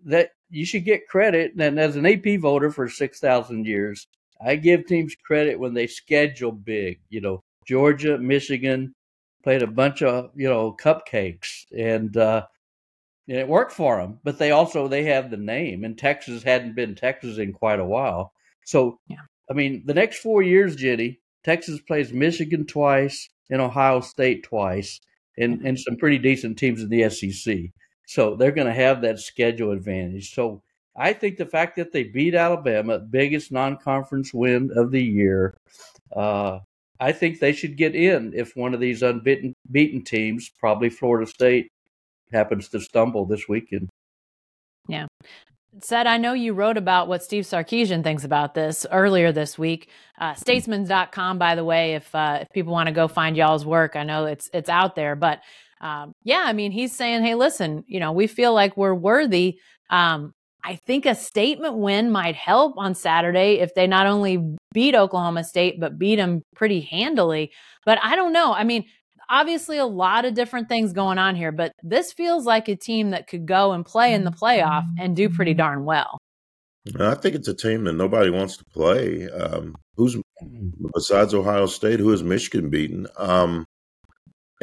that 0.05 0.29
you 0.53 0.65
should 0.65 0.85
get 0.85 1.07
credit. 1.07 1.53
And 1.57 1.79
as 1.79 1.95
an 1.95 2.05
AP 2.05 2.39
voter 2.39 2.71
for 2.71 2.87
6,000 2.87 3.65
years, 3.65 4.07
I 4.45 4.55
give 4.55 4.85
teams 4.85 5.15
credit 5.15 5.59
when 5.59 5.73
they 5.73 5.87
schedule 5.87 6.51
big. 6.51 6.99
You 7.09 7.21
know, 7.21 7.43
Georgia, 7.67 8.17
Michigan 8.17 8.93
played 9.43 9.63
a 9.63 9.67
bunch 9.67 10.01
of, 10.03 10.29
you 10.35 10.47
know, 10.47 10.75
cupcakes 10.79 11.65
and, 11.75 12.15
uh, 12.15 12.45
and 13.27 13.37
it 13.37 13.47
worked 13.47 13.71
for 13.71 13.97
them, 13.97 14.19
but 14.23 14.37
they 14.37 14.51
also 14.51 14.87
they 14.87 15.05
have 15.05 15.31
the 15.31 15.37
name, 15.37 15.85
and 15.85 15.97
Texas 15.97 16.43
hadn't 16.43 16.75
been 16.75 16.93
Texas 16.93 17.37
in 17.37 17.53
quite 17.53 17.79
a 17.79 17.85
while. 17.85 18.33
So, 18.65 18.99
yeah. 19.07 19.21
I 19.49 19.53
mean, 19.53 19.83
the 19.85 19.93
next 19.93 20.19
four 20.19 20.41
years, 20.41 20.75
Jenni, 20.75 21.19
Texas 21.43 21.79
plays 21.81 22.11
Michigan 22.13 22.65
twice 22.65 23.29
and 23.49 23.61
Ohio 23.61 24.01
State 24.01 24.43
twice, 24.43 24.99
and, 25.37 25.61
and 25.65 25.79
some 25.79 25.95
pretty 25.95 26.17
decent 26.17 26.57
teams 26.57 26.81
in 26.81 26.89
the 26.89 27.09
SEC. 27.09 27.57
So 28.13 28.35
they're 28.35 28.51
going 28.51 28.67
to 28.67 28.73
have 28.73 29.01
that 29.01 29.19
schedule 29.19 29.71
advantage. 29.71 30.35
So 30.35 30.61
I 30.95 31.13
think 31.13 31.37
the 31.37 31.47
fact 31.47 31.75
that 31.77 31.91
they 31.91 32.03
beat 32.03 32.35
Alabama, 32.35 32.99
biggest 32.99 33.51
non-conference 33.51 34.31
win 34.31 34.69
of 34.75 34.91
the 34.91 35.01
year, 35.01 35.57
uh, 36.15 36.59
I 36.99 37.11
think 37.11 37.39
they 37.39 37.53
should 37.53 37.75
get 37.75 37.95
in 37.95 38.31
if 38.35 38.55
one 38.55 38.75
of 38.75 38.79
these 38.79 39.01
unbeaten 39.01 39.55
beaten 39.71 40.03
teams, 40.03 40.51
probably 40.59 40.91
Florida 40.91 41.25
State, 41.25 41.71
happens 42.31 42.69
to 42.69 42.79
stumble 42.79 43.25
this 43.25 43.47
weekend. 43.49 43.89
Yeah. 44.87 45.07
Ced, 45.79 46.05
I 46.05 46.17
know 46.17 46.33
you 46.33 46.53
wrote 46.53 46.77
about 46.77 47.07
what 47.07 47.23
Steve 47.23 47.45
Sarkisian 47.45 48.03
thinks 48.03 48.23
about 48.23 48.53
this 48.53 48.85
earlier 48.91 49.31
this 49.31 49.57
week. 49.57 49.89
Uh, 50.19 50.35
statesman.com, 50.35 51.39
by 51.39 51.55
the 51.55 51.65
way, 51.65 51.95
if, 51.95 52.13
uh, 52.13 52.37
if 52.43 52.49
people 52.51 52.73
want 52.73 52.85
to 52.85 52.93
go 52.93 53.07
find 53.07 53.35
y'all's 53.35 53.65
work, 53.65 53.95
I 53.95 54.03
know 54.03 54.25
it's, 54.25 54.51
it's 54.53 54.69
out 54.69 54.95
there. 54.95 55.15
But 55.15 55.41
um, 55.83 56.13
yeah, 56.23 56.43
I 56.45 56.53
mean, 56.53 56.71
he's 56.71 56.95
saying, 56.95 57.23
hey, 57.23 57.35
listen, 57.35 57.83
you 57.87 57.99
know, 57.99 58.13
we 58.13 58.25
feel 58.25 58.53
like 58.53 58.77
we're 58.77 58.93
worthy. 58.93 59.59
Um, 59.89 60.33
I 60.63 60.75
think 60.75 61.05
a 61.05 61.13
statement 61.13 61.75
win 61.75 62.09
might 62.09 62.35
help 62.35 62.75
on 62.77 62.95
Saturday 62.95 63.59
if 63.59 63.75
they 63.75 63.85
not 63.85 64.07
only 64.07 64.55
beat 64.73 64.95
Oklahoma 64.95 65.43
State, 65.43 65.81
but 65.81 65.99
beat 65.99 66.15
them 66.15 66.41
pretty 66.55 66.79
handily. 66.79 67.51
But 67.85 67.99
I 68.01 68.15
don't 68.15 68.31
know. 68.31 68.53
I 68.53 68.63
mean, 68.63 68.85
obviously 69.29 69.77
a 69.77 69.85
lot 69.85 70.23
of 70.23 70.35
different 70.35 70.69
things 70.69 70.93
going 70.93 71.17
on 71.17 71.35
here, 71.35 71.51
but 71.51 71.73
this 71.83 72.13
feels 72.13 72.45
like 72.45 72.69
a 72.69 72.77
team 72.77 73.09
that 73.09 73.27
could 73.27 73.45
go 73.45 73.73
and 73.73 73.85
play 73.85 74.13
in 74.13 74.23
the 74.23 74.31
playoff 74.31 74.85
and 74.97 75.17
do 75.17 75.29
pretty 75.29 75.53
darn 75.53 75.83
well. 75.83 76.17
I 76.97 77.15
think 77.15 77.35
it's 77.35 77.47
a 77.49 77.53
team 77.53 77.83
that 77.83 77.93
nobody 77.93 78.29
wants 78.29 78.55
to 78.55 78.65
play. 78.65 79.29
Um, 79.29 79.75
who's 79.97 80.15
besides 80.93 81.33
Ohio 81.33 81.65
State? 81.65 81.99
Who 81.99 82.09
has 82.09 82.23
Michigan 82.23 82.69
beaten? 82.69 83.07
Um, 83.17 83.65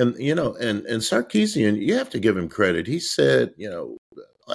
and 0.00 0.18
you 0.18 0.34
know, 0.34 0.54
and 0.54 0.84
and 0.86 1.02
Sarkisian, 1.02 1.80
you 1.80 1.94
have 1.94 2.10
to 2.10 2.18
give 2.18 2.36
him 2.36 2.48
credit. 2.48 2.86
He 2.86 2.98
said, 2.98 3.52
you 3.56 3.70
know, 3.70 3.96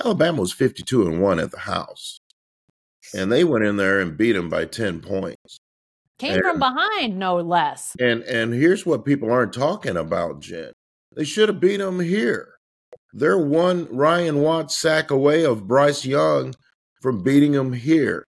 Alabama 0.03 0.41
was 0.41 0.51
52 0.53 1.07
and 1.07 1.21
1 1.21 1.39
at 1.39 1.51
the 1.51 1.59
house. 1.59 2.19
And 3.13 3.31
they 3.31 3.43
went 3.43 3.63
in 3.63 3.77
there 3.77 3.99
and 3.99 4.17
beat 4.17 4.33
them 4.33 4.49
by 4.49 4.65
10 4.65 4.99
points. 4.99 5.57
Came 6.17 6.35
and, 6.35 6.43
from 6.43 6.59
behind, 6.59 7.19
no 7.19 7.37
less. 7.37 7.95
And 7.99 8.23
and 8.23 8.53
here's 8.53 8.85
what 8.85 9.05
people 9.05 9.31
aren't 9.31 9.53
talking 9.53 9.97
about, 9.97 10.39
Jen. 10.39 10.71
They 11.15 11.23
should 11.23 11.49
have 11.49 11.59
beat 11.59 11.77
them 11.77 11.99
here. 11.99 12.53
They're 13.13 13.37
one 13.37 13.87
Ryan 13.91 14.41
Watts 14.41 14.75
sack 14.77 15.11
away 15.11 15.45
of 15.45 15.67
Bryce 15.67 16.05
Young 16.05 16.53
from 17.01 17.21
beating 17.21 17.51
them 17.51 17.73
here. 17.73 18.25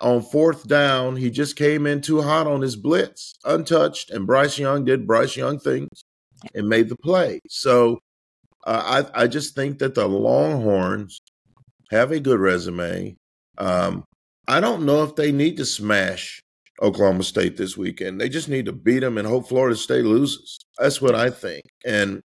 On 0.00 0.20
fourth 0.20 0.66
down, 0.66 1.16
he 1.16 1.30
just 1.30 1.56
came 1.56 1.86
in 1.86 2.02
too 2.02 2.20
hot 2.20 2.46
on 2.46 2.60
his 2.60 2.76
blitz, 2.76 3.34
untouched, 3.44 4.10
and 4.10 4.26
Bryce 4.26 4.58
Young 4.58 4.84
did 4.84 5.06
Bryce 5.06 5.36
Young 5.36 5.58
things 5.58 6.04
and 6.54 6.68
made 6.68 6.88
the 6.88 6.96
play. 6.96 7.40
So 7.48 7.98
uh, 8.66 9.04
I 9.14 9.24
I 9.24 9.26
just 9.26 9.54
think 9.54 9.78
that 9.78 9.94
the 9.94 10.08
Longhorns 10.08 11.20
have 11.90 12.12
a 12.12 12.20
good 12.20 12.40
resume. 12.40 13.16
Um, 13.58 14.04
I 14.48 14.60
don't 14.60 14.84
know 14.86 15.02
if 15.02 15.16
they 15.16 15.32
need 15.32 15.56
to 15.58 15.64
smash 15.64 16.40
Oklahoma 16.82 17.24
State 17.24 17.56
this 17.56 17.76
weekend. 17.76 18.20
They 18.20 18.28
just 18.28 18.48
need 18.48 18.66
to 18.66 18.72
beat 18.72 19.00
them 19.00 19.18
and 19.18 19.26
hope 19.26 19.48
Florida 19.48 19.76
State 19.76 20.04
loses. 20.04 20.58
That's 20.78 21.00
what 21.00 21.14
I 21.14 21.30
think. 21.30 21.64
And 21.84 22.20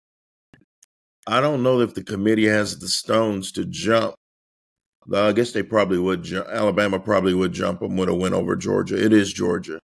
I 1.26 1.40
don't 1.40 1.62
know 1.62 1.80
if 1.80 1.94
the 1.94 2.04
committee 2.04 2.46
has 2.46 2.78
the 2.78 2.88
stones 2.88 3.52
to 3.52 3.64
jump. 3.66 4.14
I 5.12 5.32
guess 5.32 5.52
they 5.52 5.62
probably 5.62 5.98
would. 5.98 6.22
Ju- 6.22 6.44
Alabama 6.48 6.98
probably 6.98 7.34
would 7.34 7.52
jump 7.52 7.80
them 7.80 7.96
with 7.96 8.08
a 8.08 8.14
win 8.14 8.34
over 8.34 8.56
Georgia. 8.56 9.02
It 9.02 9.12
is 9.12 9.32
Georgia. 9.32 9.78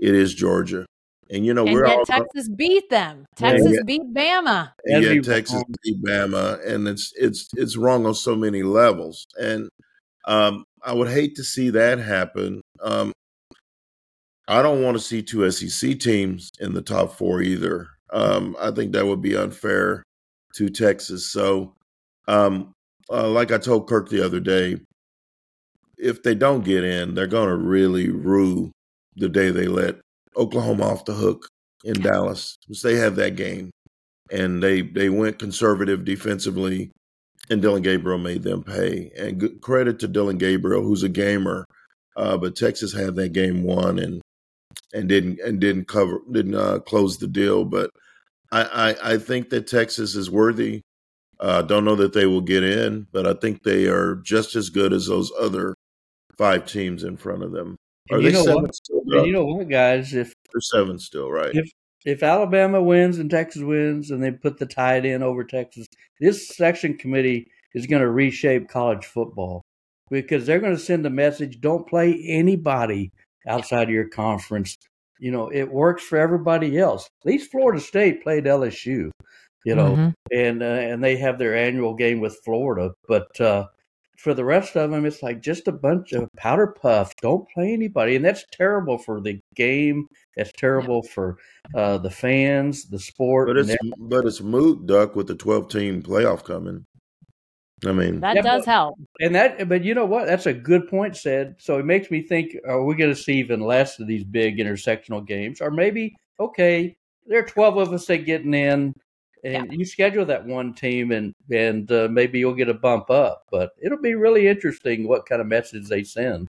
It 0.00 0.14
is 0.14 0.34
Georgia. 0.34 0.86
And 1.32 1.46
you 1.46 1.54
know 1.54 1.64
and 1.64 1.72
we're 1.72 1.86
yet 1.86 1.98
all 1.98 2.04
Texas 2.04 2.48
beat 2.48 2.90
them. 2.90 3.24
Texas 3.36 3.72
yeah, 3.72 3.82
beat 3.86 4.12
Bama. 4.12 4.72
Yeah, 4.84 5.20
Texas 5.20 5.62
beat 5.82 6.02
Bama, 6.02 6.66
and 6.66 6.88
it's 6.88 7.12
it's 7.16 7.48
it's 7.56 7.76
wrong 7.76 8.04
on 8.04 8.14
so 8.14 8.34
many 8.34 8.64
levels. 8.64 9.26
And 9.38 9.68
um, 10.26 10.64
I 10.82 10.92
would 10.92 11.08
hate 11.08 11.36
to 11.36 11.44
see 11.44 11.70
that 11.70 11.98
happen. 11.98 12.62
Um, 12.82 13.12
I 14.48 14.62
don't 14.62 14.82
want 14.82 14.96
to 14.96 15.02
see 15.02 15.22
two 15.22 15.48
SEC 15.50 16.00
teams 16.00 16.50
in 16.58 16.74
the 16.74 16.82
top 16.82 17.12
four 17.12 17.40
either. 17.40 17.86
Um, 18.12 18.56
I 18.58 18.72
think 18.72 18.92
that 18.92 19.06
would 19.06 19.22
be 19.22 19.36
unfair 19.36 20.02
to 20.56 20.68
Texas. 20.68 21.30
So, 21.30 21.74
um, 22.26 22.72
uh, 23.08 23.28
like 23.28 23.52
I 23.52 23.58
told 23.58 23.88
Kirk 23.88 24.08
the 24.08 24.24
other 24.24 24.40
day, 24.40 24.80
if 25.96 26.24
they 26.24 26.34
don't 26.34 26.64
get 26.64 26.82
in, 26.82 27.14
they're 27.14 27.28
going 27.28 27.48
to 27.48 27.56
really 27.56 28.10
rue 28.10 28.72
the 29.14 29.28
day 29.28 29.50
they 29.50 29.68
let 29.68 30.00
Oklahoma 30.36 30.84
off 30.84 31.04
the 31.04 31.14
hook 31.14 31.48
in 31.84 32.00
Dallas 32.00 32.58
they 32.82 32.96
have 32.96 33.16
that 33.16 33.36
game, 33.36 33.70
and 34.30 34.62
they 34.62 34.82
they 34.82 35.08
went 35.08 35.38
conservative 35.38 36.04
defensively, 36.04 36.90
and 37.48 37.62
Dillon 37.62 37.82
Gabriel 37.82 38.18
made 38.18 38.42
them 38.42 38.62
pay. 38.62 39.10
And 39.16 39.60
credit 39.60 39.98
to 40.00 40.08
Dillon 40.08 40.38
Gabriel, 40.38 40.82
who's 40.82 41.02
a 41.02 41.08
gamer, 41.08 41.64
uh, 42.16 42.36
but 42.36 42.56
Texas 42.56 42.92
had 42.92 43.16
that 43.16 43.32
game 43.32 43.62
won 43.62 43.98
and 43.98 44.20
and 44.92 45.08
didn't 45.08 45.40
and 45.40 45.60
didn't 45.60 45.88
cover 45.88 46.20
didn't 46.30 46.54
uh, 46.54 46.80
close 46.80 47.18
the 47.18 47.28
deal. 47.28 47.64
But 47.64 47.90
I, 48.52 48.62
I, 48.62 49.14
I 49.14 49.18
think 49.18 49.50
that 49.50 49.66
Texas 49.66 50.14
is 50.14 50.30
worthy. 50.30 50.82
Uh, 51.38 51.62
don't 51.62 51.84
know 51.84 51.96
that 51.96 52.12
they 52.12 52.26
will 52.26 52.42
get 52.42 52.62
in, 52.62 53.06
but 53.12 53.26
I 53.26 53.32
think 53.32 53.62
they 53.62 53.86
are 53.86 54.16
just 54.16 54.56
as 54.56 54.68
good 54.68 54.92
as 54.92 55.06
those 55.06 55.32
other 55.40 55.74
five 56.36 56.66
teams 56.66 57.02
in 57.02 57.16
front 57.16 57.42
of 57.42 57.52
them. 57.52 57.76
Are 58.10 58.20
you 58.20 58.32
know 58.32 58.44
what? 58.44 58.78
you 59.26 59.32
know 59.32 59.44
what, 59.44 59.68
guys? 59.68 60.14
If 60.14 60.34
they're 60.52 60.60
seven 60.60 60.98
still, 60.98 61.30
right? 61.30 61.50
If 61.54 61.70
if 62.04 62.22
Alabama 62.22 62.82
wins 62.82 63.18
and 63.18 63.30
Texas 63.30 63.62
wins, 63.62 64.10
and 64.10 64.22
they 64.22 64.30
put 64.30 64.58
the 64.58 64.66
tide 64.66 65.04
in 65.04 65.22
over 65.22 65.44
Texas, 65.44 65.86
this 66.18 66.48
section 66.48 66.96
committee 66.96 67.50
is 67.74 67.86
going 67.86 68.02
to 68.02 68.10
reshape 68.10 68.68
college 68.68 69.04
football 69.04 69.62
because 70.10 70.46
they're 70.46 70.60
going 70.60 70.74
to 70.74 70.82
send 70.82 71.06
a 71.06 71.10
message: 71.10 71.60
don't 71.60 71.88
play 71.88 72.20
anybody 72.26 73.12
outside 73.46 73.84
of 73.84 73.94
your 73.94 74.08
conference. 74.08 74.76
You 75.18 75.30
know, 75.30 75.50
it 75.52 75.70
works 75.70 76.02
for 76.02 76.16
everybody 76.18 76.78
else. 76.78 77.08
At 77.24 77.30
least 77.30 77.50
Florida 77.50 77.80
State 77.80 78.22
played 78.22 78.44
LSU, 78.44 79.10
you 79.64 79.74
know, 79.74 79.92
mm-hmm. 79.92 80.08
and 80.32 80.62
uh, 80.62 80.66
and 80.66 81.04
they 81.04 81.16
have 81.16 81.38
their 81.38 81.54
annual 81.54 81.94
game 81.94 82.20
with 82.20 82.40
Florida, 82.44 82.92
but 83.06 83.38
uh, 83.40 83.66
for 84.20 84.34
the 84.34 84.44
rest 84.44 84.76
of 84.76 84.90
them, 84.90 85.06
it's 85.06 85.22
like 85.22 85.40
just 85.40 85.66
a 85.66 85.72
bunch 85.72 86.12
of 86.12 86.28
powder 86.36 86.66
puff. 86.66 87.16
Don't 87.22 87.48
play 87.48 87.72
anybody, 87.72 88.16
and 88.16 88.24
that's 88.24 88.44
terrible 88.52 88.98
for 88.98 89.18
the 89.18 89.40
game. 89.54 90.06
That's 90.36 90.52
terrible 90.52 91.02
for 91.02 91.38
uh, 91.74 91.96
the 91.96 92.10
fans, 92.10 92.84
the 92.84 92.98
sport. 92.98 93.48
But 93.48 93.56
it's 93.56 93.76
but 93.98 94.26
it's 94.26 94.42
moot, 94.42 94.84
Duck, 94.84 95.16
with 95.16 95.26
the 95.26 95.34
twelve 95.34 95.70
team 95.70 96.02
playoff 96.02 96.44
coming. 96.44 96.84
I 97.86 97.92
mean, 97.92 98.20
that 98.20 98.36
yeah, 98.36 98.42
does 98.42 98.66
but, 98.66 98.70
help. 98.70 98.98
And 99.20 99.34
that, 99.34 99.66
but 99.70 99.84
you 99.84 99.94
know 99.94 100.04
what? 100.04 100.26
That's 100.26 100.44
a 100.44 100.52
good 100.52 100.86
point 100.88 101.14
Ced. 101.14 101.54
So 101.58 101.78
it 101.78 101.86
makes 101.86 102.10
me 102.10 102.20
think: 102.20 102.54
Are 102.68 102.84
we 102.84 102.96
going 102.96 103.14
to 103.14 103.20
see 103.20 103.38
even 103.38 103.60
less 103.62 103.98
of 103.98 104.06
these 104.06 104.24
big 104.24 104.58
intersectional 104.58 105.26
games, 105.26 105.62
or 105.62 105.70
maybe 105.70 106.14
okay, 106.38 106.94
there 107.24 107.38
are 107.38 107.46
twelve 107.46 107.78
of 107.78 107.90
us 107.94 108.04
that 108.04 108.26
getting 108.26 108.52
in, 108.52 108.92
and 109.44 109.72
yeah. 109.72 109.78
you 109.78 109.84
schedule 109.84 110.24
that 110.26 110.44
one 110.44 110.74
team, 110.74 111.12
and 111.12 111.34
and 111.50 111.90
uh, 111.90 112.08
maybe 112.10 112.38
you'll 112.38 112.54
get 112.54 112.68
a 112.68 112.74
bump 112.74 113.10
up. 113.10 113.46
But 113.50 113.70
it'll 113.82 114.00
be 114.00 114.14
really 114.14 114.48
interesting 114.48 115.06
what 115.06 115.26
kind 115.26 115.40
of 115.40 115.46
message 115.46 115.88
they 115.88 116.04
send. 116.04 116.48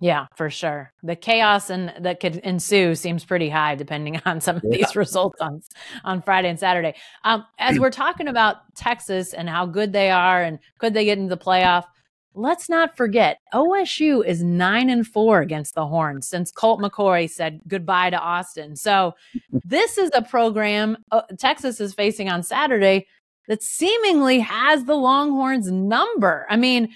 Yeah, 0.00 0.26
for 0.36 0.48
sure. 0.48 0.92
The 1.02 1.16
chaos 1.16 1.70
and 1.70 1.92
that 2.00 2.20
could 2.20 2.36
ensue 2.36 2.94
seems 2.94 3.24
pretty 3.24 3.48
high, 3.48 3.74
depending 3.74 4.20
on 4.26 4.40
some 4.40 4.56
of 4.56 4.64
yeah. 4.64 4.78
these 4.78 4.96
results 4.96 5.40
on 5.40 5.62
on 6.04 6.22
Friday 6.22 6.48
and 6.48 6.58
Saturday. 6.58 6.94
Um, 7.24 7.44
as 7.58 7.78
we're 7.78 7.90
talking 7.90 8.28
about 8.28 8.56
Texas 8.76 9.34
and 9.34 9.48
how 9.48 9.66
good 9.66 9.92
they 9.92 10.10
are, 10.10 10.42
and 10.42 10.58
could 10.78 10.94
they 10.94 11.04
get 11.04 11.18
into 11.18 11.34
the 11.34 11.42
playoff? 11.42 11.84
Let's 12.34 12.68
not 12.68 12.96
forget 12.96 13.38
OSU 13.52 14.24
is 14.24 14.42
nine 14.42 14.90
and 14.90 15.06
four 15.06 15.40
against 15.40 15.74
the 15.74 15.86
Horns 15.86 16.28
since 16.28 16.50
Colt 16.50 16.80
McCoy 16.80 17.28
said 17.28 17.60
goodbye 17.66 18.10
to 18.10 18.18
Austin. 18.18 18.76
So 18.76 19.14
this 19.64 19.98
is 19.98 20.10
a 20.14 20.22
program 20.22 20.98
uh, 21.10 21.22
Texas 21.38 21.80
is 21.80 21.94
facing 21.94 22.28
on 22.28 22.42
Saturday 22.42 23.06
that 23.48 23.62
seemingly 23.62 24.38
has 24.40 24.84
the 24.84 24.94
Longhorns 24.94 25.72
number. 25.72 26.46
I 26.48 26.56
mean, 26.56 26.90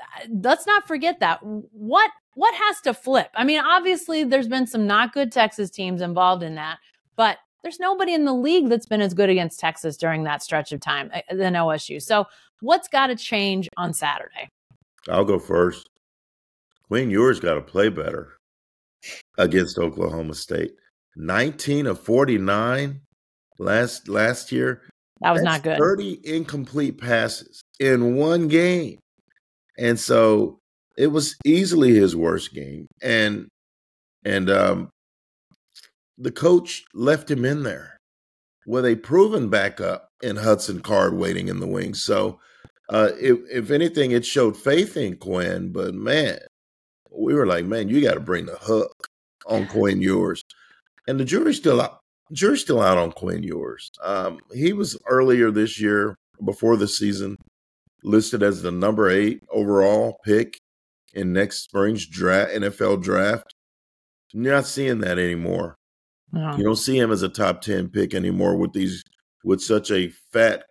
uh, 0.00 0.26
let's 0.42 0.66
not 0.66 0.86
forget 0.86 1.20
that. 1.20 1.40
What 1.42 2.10
what 2.34 2.54
has 2.54 2.80
to 2.82 2.94
flip? 2.94 3.30
I 3.34 3.44
mean, 3.44 3.60
obviously, 3.60 4.22
there's 4.22 4.48
been 4.48 4.66
some 4.66 4.86
not 4.86 5.12
good 5.12 5.32
Texas 5.32 5.70
teams 5.70 6.02
involved 6.02 6.42
in 6.42 6.54
that, 6.56 6.78
but 7.16 7.38
there's 7.62 7.80
nobody 7.80 8.14
in 8.14 8.24
the 8.24 8.34
league 8.34 8.68
that's 8.68 8.86
been 8.86 9.00
as 9.00 9.14
good 9.14 9.30
against 9.30 9.58
Texas 9.58 9.96
during 9.96 10.24
that 10.24 10.42
stretch 10.42 10.70
of 10.70 10.80
time 10.80 11.10
uh, 11.12 11.20
than 11.34 11.54
OSU. 11.54 12.00
So, 12.00 12.26
what's 12.60 12.88
got 12.88 13.08
to 13.08 13.16
change 13.16 13.68
on 13.76 13.92
Saturday? 13.92 14.50
I'll 15.08 15.24
go 15.24 15.38
first. 15.38 15.88
Quinn 16.88 17.10
Ewers 17.10 17.40
got 17.40 17.54
to 17.54 17.60
play 17.60 17.88
better 17.88 18.34
against 19.38 19.78
Oklahoma 19.78 20.34
State. 20.34 20.72
19 21.16 21.86
of 21.86 22.00
49 22.00 23.00
last 23.58 24.08
last 24.08 24.52
year. 24.52 24.82
That 25.20 25.32
was 25.32 25.42
not 25.42 25.62
good. 25.62 25.78
30 25.78 26.20
incomplete 26.24 26.98
passes 26.98 27.62
in 27.80 28.16
one 28.16 28.48
game. 28.48 28.98
And 29.78 29.98
so 29.98 30.58
it 30.96 31.08
was 31.08 31.36
easily 31.44 31.94
his 31.94 32.16
worst 32.16 32.54
game, 32.54 32.86
and 33.02 33.48
and 34.24 34.50
um, 34.50 34.90
the 36.18 36.32
coach 36.32 36.84
left 36.94 37.30
him 37.30 37.44
in 37.44 37.62
there 37.62 37.96
with 38.66 38.86
a 38.86 38.96
proven 38.96 39.48
backup 39.48 40.08
in 40.22 40.36
Hudson 40.36 40.80
Card 40.80 41.14
waiting 41.14 41.48
in 41.48 41.60
the 41.60 41.66
wings. 41.66 42.02
So, 42.02 42.40
uh, 42.88 43.10
if 43.20 43.38
if 43.50 43.70
anything, 43.70 44.12
it 44.12 44.24
showed 44.24 44.56
faith 44.56 44.96
in 44.96 45.16
Quinn. 45.16 45.72
But 45.72 45.94
man, 45.94 46.38
we 47.10 47.34
were 47.34 47.46
like, 47.46 47.64
man, 47.64 47.88
you 47.88 48.00
got 48.00 48.14
to 48.14 48.20
bring 48.20 48.46
the 48.46 48.56
hook 48.56 49.08
on 49.46 49.66
Quinn 49.66 50.00
Ewers. 50.02 50.42
and 51.08 51.18
the 51.20 51.24
jury's 51.24 51.56
still 51.56 51.80
out. 51.80 52.00
Jury's 52.32 52.60
still 52.62 52.80
out 52.82 52.98
on 52.98 53.12
Quinn 53.12 53.42
Ewers. 53.44 53.90
Um, 54.02 54.40
he 54.52 54.72
was 54.72 54.98
earlier 55.06 55.50
this 55.52 55.80
year, 55.80 56.16
before 56.44 56.76
the 56.76 56.88
season, 56.88 57.36
listed 58.02 58.42
as 58.42 58.62
the 58.62 58.72
number 58.72 59.08
eight 59.08 59.40
overall 59.50 60.18
pick 60.24 60.58
in 61.14 61.32
next 61.32 61.62
spring's 61.62 62.04
draft 62.06 62.52
NFL 62.52 63.02
draft. 63.02 63.54
You're 64.32 64.52
not 64.54 64.66
seeing 64.66 64.98
that 65.00 65.18
anymore. 65.18 65.76
You 66.58 66.64
don't 66.64 66.76
see 66.76 66.98
him 66.98 67.12
as 67.12 67.22
a 67.22 67.28
top 67.28 67.62
ten 67.62 67.88
pick 67.88 68.12
anymore 68.12 68.56
with 68.56 68.72
these 68.72 69.02
with 69.44 69.60
such 69.62 69.90
a 69.92 70.10
fat 70.32 70.64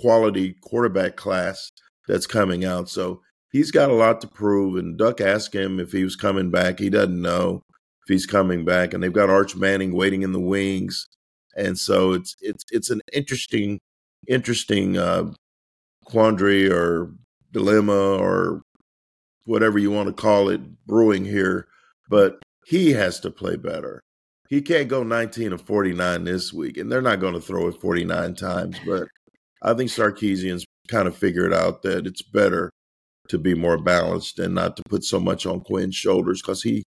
quality 0.00 0.56
quarterback 0.62 1.16
class 1.16 1.70
that's 2.08 2.26
coming 2.26 2.64
out. 2.64 2.88
So 2.88 3.20
he's 3.52 3.70
got 3.70 3.90
a 3.90 3.94
lot 3.94 4.20
to 4.22 4.26
prove. 4.26 4.76
And 4.76 4.96
Duck 4.96 5.20
asked 5.20 5.54
him 5.54 5.78
if 5.78 5.92
he 5.92 6.04
was 6.04 6.16
coming 6.16 6.50
back. 6.50 6.78
He 6.78 6.90
doesn't 6.90 7.20
know 7.20 7.62
if 8.02 8.08
he's 8.08 8.26
coming 8.26 8.64
back. 8.64 8.94
And 8.94 9.02
they've 9.02 9.12
got 9.12 9.30
Arch 9.30 9.54
Manning 9.56 9.92
waiting 9.92 10.22
in 10.22 10.32
the 10.32 10.40
wings. 10.40 11.06
And 11.56 11.78
so 11.78 12.12
it's 12.12 12.36
it's 12.40 12.64
it's 12.70 12.90
an 12.90 13.00
interesting 13.12 13.80
interesting 14.28 14.96
uh, 14.96 15.32
quandary 16.04 16.70
or 16.70 17.12
dilemma 17.52 18.16
or 18.16 18.62
whatever 19.44 19.78
you 19.78 19.90
want 19.90 20.06
to 20.06 20.12
call 20.12 20.48
it 20.48 20.60
brewing 20.86 21.24
here. 21.24 21.66
But 22.08 22.40
he 22.64 22.92
has 22.92 23.20
to 23.20 23.30
play 23.30 23.56
better. 23.56 24.00
He 24.48 24.62
can't 24.62 24.88
go 24.88 25.04
19 25.04 25.52
of 25.52 25.60
49 25.60 26.24
this 26.24 26.52
week, 26.52 26.76
and 26.76 26.90
they're 26.90 27.00
not 27.02 27.20
going 27.20 27.34
to 27.34 27.40
throw 27.40 27.68
it 27.68 27.80
49 27.80 28.34
times. 28.34 28.76
But 28.84 29.06
I 29.62 29.74
think 29.74 29.90
Sarkisian's 29.90 30.64
kind 30.88 31.06
of 31.06 31.16
figured 31.16 31.52
out 31.52 31.82
that 31.82 32.06
it's 32.06 32.22
better 32.22 32.70
to 33.28 33.38
be 33.38 33.54
more 33.54 33.78
balanced 33.78 34.38
and 34.38 34.54
not 34.54 34.76
to 34.76 34.82
put 34.88 35.04
so 35.04 35.20
much 35.20 35.46
on 35.46 35.60
Quinn's 35.60 35.94
shoulders 35.94 36.42
because 36.42 36.62
he 36.62 36.82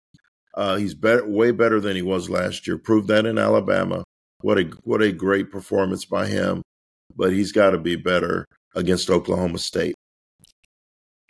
uh, 0.55 0.77
he's 0.77 0.95
better, 0.95 1.27
way 1.27 1.51
better 1.51 1.81
than 1.81 1.97
he 1.97 2.03
was 2.03 2.29
last 2.29 2.67
year. 2.67 2.77
Proved 2.77 3.09
that 3.09 3.27
in 3.27 3.39
Alabama. 3.39 4.05
What 4.41 4.59
a 4.59 4.65
what 4.83 5.03
a 5.03 5.13
great 5.13 5.51
performance 5.51 6.05
by 6.05 6.27
him. 6.27 6.63
But 7.15 7.33
he's 7.33 7.53
got 7.53 7.71
to 7.71 7.79
be 7.79 7.97
better 7.97 8.47
against 8.75 9.11
Oklahoma 9.11 9.59
State. 9.59 9.95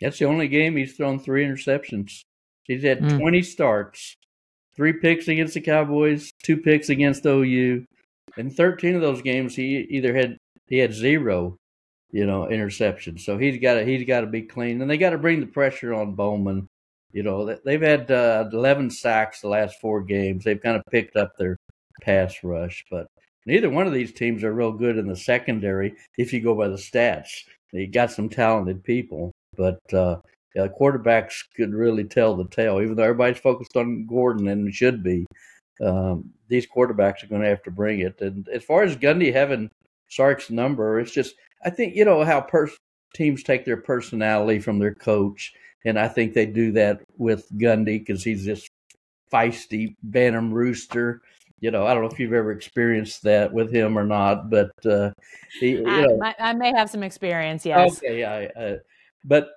That's 0.01 0.19
the 0.19 0.25
only 0.25 0.47
game 0.47 0.75
he's 0.75 0.95
thrown 0.95 1.19
three 1.19 1.45
interceptions. 1.45 2.21
He's 2.63 2.83
had 2.83 2.99
mm. 3.01 3.19
20 3.19 3.41
starts, 3.41 4.15
three 4.75 4.93
picks 4.93 5.27
against 5.27 5.53
the 5.53 5.61
Cowboys, 5.61 6.31
two 6.43 6.57
picks 6.57 6.89
against 6.89 7.25
OU. 7.25 7.85
In 8.37 8.49
13 8.49 8.95
of 8.95 9.01
those 9.01 9.21
games, 9.21 9.55
he 9.55 9.85
either 9.89 10.15
had 10.15 10.37
he 10.67 10.77
had 10.77 10.93
zero, 10.93 11.57
you 12.11 12.25
know, 12.25 12.47
interceptions. 12.51 13.21
So 13.21 13.37
he's 13.37 13.59
got 13.61 13.75
to 13.75 13.85
he's 13.85 14.05
got 14.05 14.21
to 14.21 14.27
be 14.27 14.41
clean, 14.41 14.81
and 14.81 14.89
they 14.89 14.97
got 14.97 15.11
to 15.11 15.17
bring 15.17 15.39
the 15.39 15.47
pressure 15.47 15.93
on 15.93 16.15
Bowman. 16.15 16.67
You 17.11 17.23
know, 17.23 17.55
they've 17.63 17.81
had 17.81 18.09
uh, 18.09 18.49
11 18.51 18.89
sacks 18.89 19.41
the 19.41 19.47
last 19.47 19.79
four 19.79 20.01
games. 20.01 20.43
They've 20.43 20.61
kind 20.61 20.75
of 20.75 20.83
picked 20.89 21.15
up 21.15 21.37
their 21.37 21.57
pass 22.01 22.43
rush, 22.43 22.83
but 22.89 23.05
neither 23.45 23.69
one 23.69 23.85
of 23.85 23.93
these 23.93 24.11
teams 24.11 24.43
are 24.43 24.53
real 24.53 24.71
good 24.71 24.97
in 24.97 25.07
the 25.07 25.15
secondary 25.15 25.93
if 26.17 26.33
you 26.33 26.41
go 26.41 26.55
by 26.55 26.69
the 26.69 26.75
stats. 26.75 27.29
They 27.71 27.85
got 27.85 28.11
some 28.11 28.29
talented 28.29 28.83
people, 28.83 29.31
but 29.55 29.79
uh, 29.93 30.17
yeah, 30.55 30.67
quarterbacks 30.67 31.43
could 31.55 31.73
really 31.73 32.03
tell 32.03 32.35
the 32.35 32.47
tale. 32.47 32.81
Even 32.81 32.95
though 32.95 33.03
everybody's 33.03 33.39
focused 33.39 33.75
on 33.75 34.05
Gordon 34.07 34.47
and 34.47 34.73
should 34.73 35.03
be, 35.03 35.25
um, 35.83 36.31
these 36.47 36.67
quarterbacks 36.67 37.23
are 37.23 37.27
going 37.27 37.41
to 37.41 37.49
have 37.49 37.63
to 37.63 37.71
bring 37.71 37.99
it. 37.99 38.21
And 38.21 38.47
as 38.49 38.63
far 38.63 38.83
as 38.83 38.95
Gundy 38.95 39.33
having 39.33 39.69
Sark's 40.15 40.49
number. 40.49 40.99
It's 40.99 41.11
just 41.11 41.35
I 41.65 41.69
think 41.69 41.95
you 41.95 42.05
know 42.05 42.23
how 42.23 42.41
pers- 42.41 42.77
teams 43.15 43.43
take 43.43 43.65
their 43.65 43.77
personality 43.77 44.59
from 44.59 44.79
their 44.79 44.95
coach, 44.95 45.53
and 45.85 45.99
I 45.99 46.07
think 46.07 46.33
they 46.33 46.45
do 46.45 46.71
that 46.73 47.01
with 47.17 47.47
Gundy 47.57 47.99
because 47.99 48.23
he's 48.23 48.45
this 48.45 48.67
feisty 49.31 49.95
Bantam 50.03 50.53
rooster. 50.53 51.21
You 51.59 51.71
know, 51.71 51.87
I 51.87 51.93
don't 51.93 52.03
know 52.03 52.09
if 52.09 52.19
you've 52.19 52.33
ever 52.33 52.51
experienced 52.51 53.23
that 53.23 53.53
with 53.53 53.73
him 53.73 53.97
or 53.97 54.03
not, 54.03 54.49
but 54.49 54.71
uh, 54.85 55.11
he, 55.59 55.71
you 55.71 55.83
know, 55.83 56.19
I, 56.21 56.35
I, 56.37 56.53
may 56.53 56.73
have 56.75 56.89
some 56.89 57.03
experience. 57.03 57.65
Yes. 57.65 57.97
Okay. 57.97 58.19
Yeah. 58.19 58.47
Uh, 58.59 58.75
but 59.23 59.49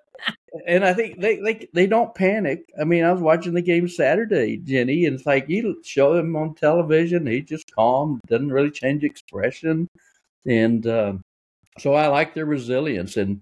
and 0.66 0.84
I 0.84 0.94
think 0.94 1.20
they, 1.20 1.36
they 1.38 1.68
they 1.72 1.86
don't 1.86 2.14
panic. 2.14 2.60
I 2.80 2.84
mean, 2.84 3.04
I 3.04 3.12
was 3.12 3.20
watching 3.20 3.54
the 3.54 3.62
game 3.62 3.88
Saturday, 3.88 4.58
Jenni, 4.58 5.06
and 5.06 5.16
it's 5.16 5.26
like 5.26 5.48
you 5.48 5.82
show 5.84 6.14
him 6.14 6.36
on 6.36 6.54
television, 6.54 7.26
he 7.26 7.42
just 7.42 7.74
calm, 7.74 8.20
doesn't 8.28 8.52
really 8.52 8.70
change 8.70 9.04
expression. 9.04 9.88
And 10.46 10.87
uh, 10.87 11.14
so 11.78 11.94
I 11.94 12.06
like 12.09 12.35
their 12.35 12.46
resilience. 12.46 13.16
And 13.16 13.40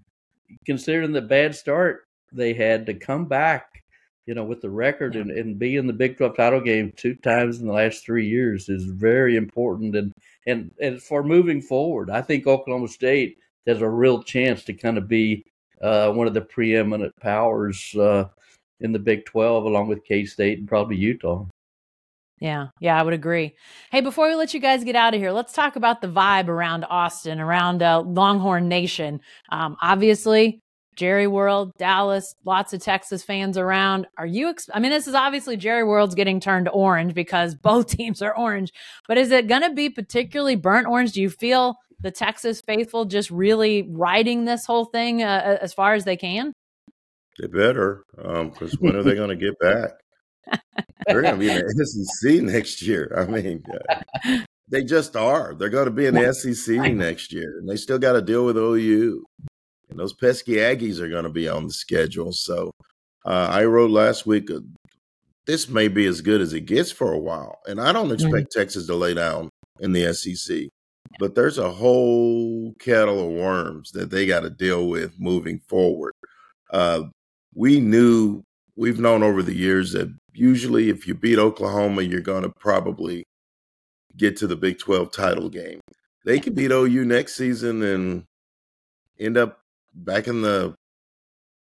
considering 0.67 1.13
the 1.13 1.23
bad 1.23 1.55
start 1.55 2.07
they 2.33 2.53
had 2.53 2.87
to 2.87 2.95
come 2.95 3.27
back, 3.27 3.83
you 4.27 4.35
know, 4.35 4.45
with 4.45 4.61
the 4.61 4.71
record 4.71 5.17
and, 5.17 5.31
and 5.31 5.59
be 5.59 5.77
in 5.77 5.87
the 5.87 5.93
Big 5.93 6.17
12 6.17 6.37
title 6.37 6.61
game 6.61 6.93
two 6.97 7.15
times 7.15 7.61
in 7.61 7.67
the 7.67 7.73
last 7.73 8.05
three 8.05 8.27
years 8.27 8.69
is 8.69 8.85
very 8.85 9.37
important. 9.37 9.95
And, 9.95 10.13
and, 10.47 10.71
and 10.81 11.03
for 11.03 11.23
moving 11.23 11.61
forward, 11.63 12.11
I 12.11 12.23
think 12.23 12.47
Oklahoma 12.47 12.89
State 12.89 13.39
has 13.67 13.81
a 13.81 13.89
real 13.89 14.23
chance 14.23 14.65
to 14.65 14.75
kind 14.75 14.99
of 14.99 15.09
be 15.09 15.45
uh, 15.81 16.11
one 16.13 16.27
of 16.27 16.35
the 16.35 16.41
preeminent 16.41 17.15
powers 17.21 17.95
uh, 17.97 18.29
in 18.81 18.93
the 18.93 18.99
Big 18.99 19.25
12, 19.27 19.65
along 19.65 19.89
with 19.89 20.05
K 20.05 20.25
State 20.25 20.59
and 20.59 20.69
probably 20.69 20.97
Utah. 20.97 21.47
Yeah, 22.41 22.67
yeah, 22.81 22.99
I 22.99 23.03
would 23.03 23.15
agree. 23.15 23.55
Hey, 23.91 24.01
before 24.01 24.29
we 24.29 24.35
let 24.35 24.55
you 24.55 24.61
guys 24.61 24.85
get 24.85 24.97
out 24.97 25.15
of 25.15 25.21
here, 25.21 25.31
let's 25.31 25.53
talk 25.53 25.77
about 25.77 26.01
the 26.01 26.09
vibe 26.09 26.49
around 26.49 26.85
Austin, 26.85 27.41
around 27.41 27.83
uh, 27.83 28.01
Longhorn 28.01 28.69
Nation. 28.69 29.21
Um, 29.51 29.77
obviously, 29.81 30.61
Jerry 30.97 31.27
World, 31.27 31.73
Dallas, 31.79 32.35
lots 32.45 32.73
of 32.73 32.83
Texas 32.83 33.23
fans 33.23 33.57
around. 33.59 34.07
Are 34.19 34.27
you? 34.27 34.49
Ex- 34.51 34.69
I 34.73 34.81
mean, 34.81 34.91
this 34.91 35.07
is 35.07 35.15
obviously 35.15 35.57
Jerry 35.57 35.85
World's 35.85 36.15
getting 36.15 36.41
turned 36.41 36.69
orange 36.69 37.15
because 37.15 37.55
both 37.63 37.89
teams 37.89 38.23
are 38.23 38.37
orange. 38.37 38.73
But 39.09 39.19
is 39.19 39.31
it 39.31 39.47
going 39.47 39.63
to 39.63 39.73
be 39.73 39.91
particularly 39.91 40.57
burnt 40.57 40.87
orange? 40.87 41.13
Do 41.13 41.23
you 41.23 41.31
feel 41.31 41.77
the 42.01 42.11
Texas 42.11 42.61
faithful 42.61 43.05
just 43.05 43.31
really 43.31 43.89
riding 43.91 44.45
this 44.45 44.67
whole 44.67 44.87
thing 44.87 45.23
uh, 45.23 45.59
as 45.61 45.73
far 45.73 45.95
as 45.95 46.05
they 46.05 46.17
can? 46.17 46.53
They 47.39 47.49
better, 47.49 48.05
because 48.17 48.75
um, 48.75 48.79
when 48.81 48.97
are 48.97 49.03
they 49.03 49.15
going 49.17 49.31
to 49.31 49.37
get 49.37 49.59
back? 49.59 49.91
They're 51.07 51.23
going 51.23 51.35
to 51.35 51.41
be 51.41 51.51
in 51.51 51.67
the 51.67 51.87
SEC 52.23 52.43
next 52.43 52.83
year. 52.83 53.15
I 53.17 53.31
mean, 53.31 53.63
uh, 53.73 54.39
they 54.69 54.83
just 54.83 55.17
are. 55.17 55.55
They're 55.55 55.69
going 55.69 55.87
to 55.87 55.91
be 55.91 56.07
in 56.07 56.15
the 56.15 56.33
SEC 56.33 56.77
next 56.95 57.33
year, 57.33 57.59
and 57.59 57.69
they 57.69 57.77
still 57.77 57.99
got 57.99 58.13
to 58.13 58.23
deal 58.23 58.45
with 58.45 58.57
OU. 58.57 59.25
And 59.91 59.99
those 59.99 60.15
pesky 60.15 60.55
Aggies 60.55 61.01
are 61.01 61.09
going 61.09 61.25
to 61.25 61.31
be 61.31 61.49
on 61.49 61.67
the 61.67 61.73
schedule. 61.73 62.33
So 62.33 62.71
uh, 63.25 63.49
I 63.51 63.65
wrote 63.65 63.91
last 63.91 64.27
week, 64.27 64.51
uh, 64.51 64.61
this 65.47 65.69
may 65.69 65.89
be 65.89 66.07
as 66.07 66.21
good 66.21 66.41
as 66.41 66.55
it 66.55 66.63
gets 66.63 66.91
for 66.91 67.13
a 67.13 67.19
while. 67.19 67.61
And 67.67 67.81
I 67.81 67.93
don't 67.93 68.13
expect 68.13 68.35
mm-hmm. 68.35 68.61
Texas 68.61 68.87
to 68.87 68.95
lay 68.95 69.15
down 69.15 69.51
in 69.81 69.93
the 69.93 70.13
SEC. 70.15 70.69
But 71.19 71.35
there's 71.35 71.59
a 71.59 71.71
whole 71.71 72.75
kettle 72.79 73.25
of 73.25 73.33
worms 73.33 73.93
that 73.93 74.11
they 74.11 74.27
got 74.27 74.41
to 74.41 74.51
deal 74.51 74.89
with 74.89 75.21
moving 75.21 75.61
forward. 75.69 76.15
Uh, 76.73 77.05
we 77.55 77.79
knew, 77.79 78.43
we've 78.75 78.99
known 78.99 79.23
over 79.23 79.43
the 79.43 79.55
years 79.55 79.93
that 79.93 80.13
usually 80.35 80.91
if 80.91 81.07
you 81.07 81.15
beat 81.15 81.39
Oklahoma, 81.39 82.03
you're 82.03 82.21
going 82.21 82.43
to 82.43 82.51
probably 82.51 83.25
get 84.17 84.37
to 84.39 84.47
the 84.47 84.57
Big 84.57 84.79
12 84.79 85.11
title 85.11 85.49
game. 85.49 85.81
They 86.25 86.41
could 86.41 86.55
beat 86.55 86.71
OU 86.71 87.05
next 87.05 87.37
season 87.37 87.83
and 87.83 88.25
end 89.19 89.37
up 89.37 89.61
back 89.95 90.27
in 90.27 90.43
the 90.43 90.75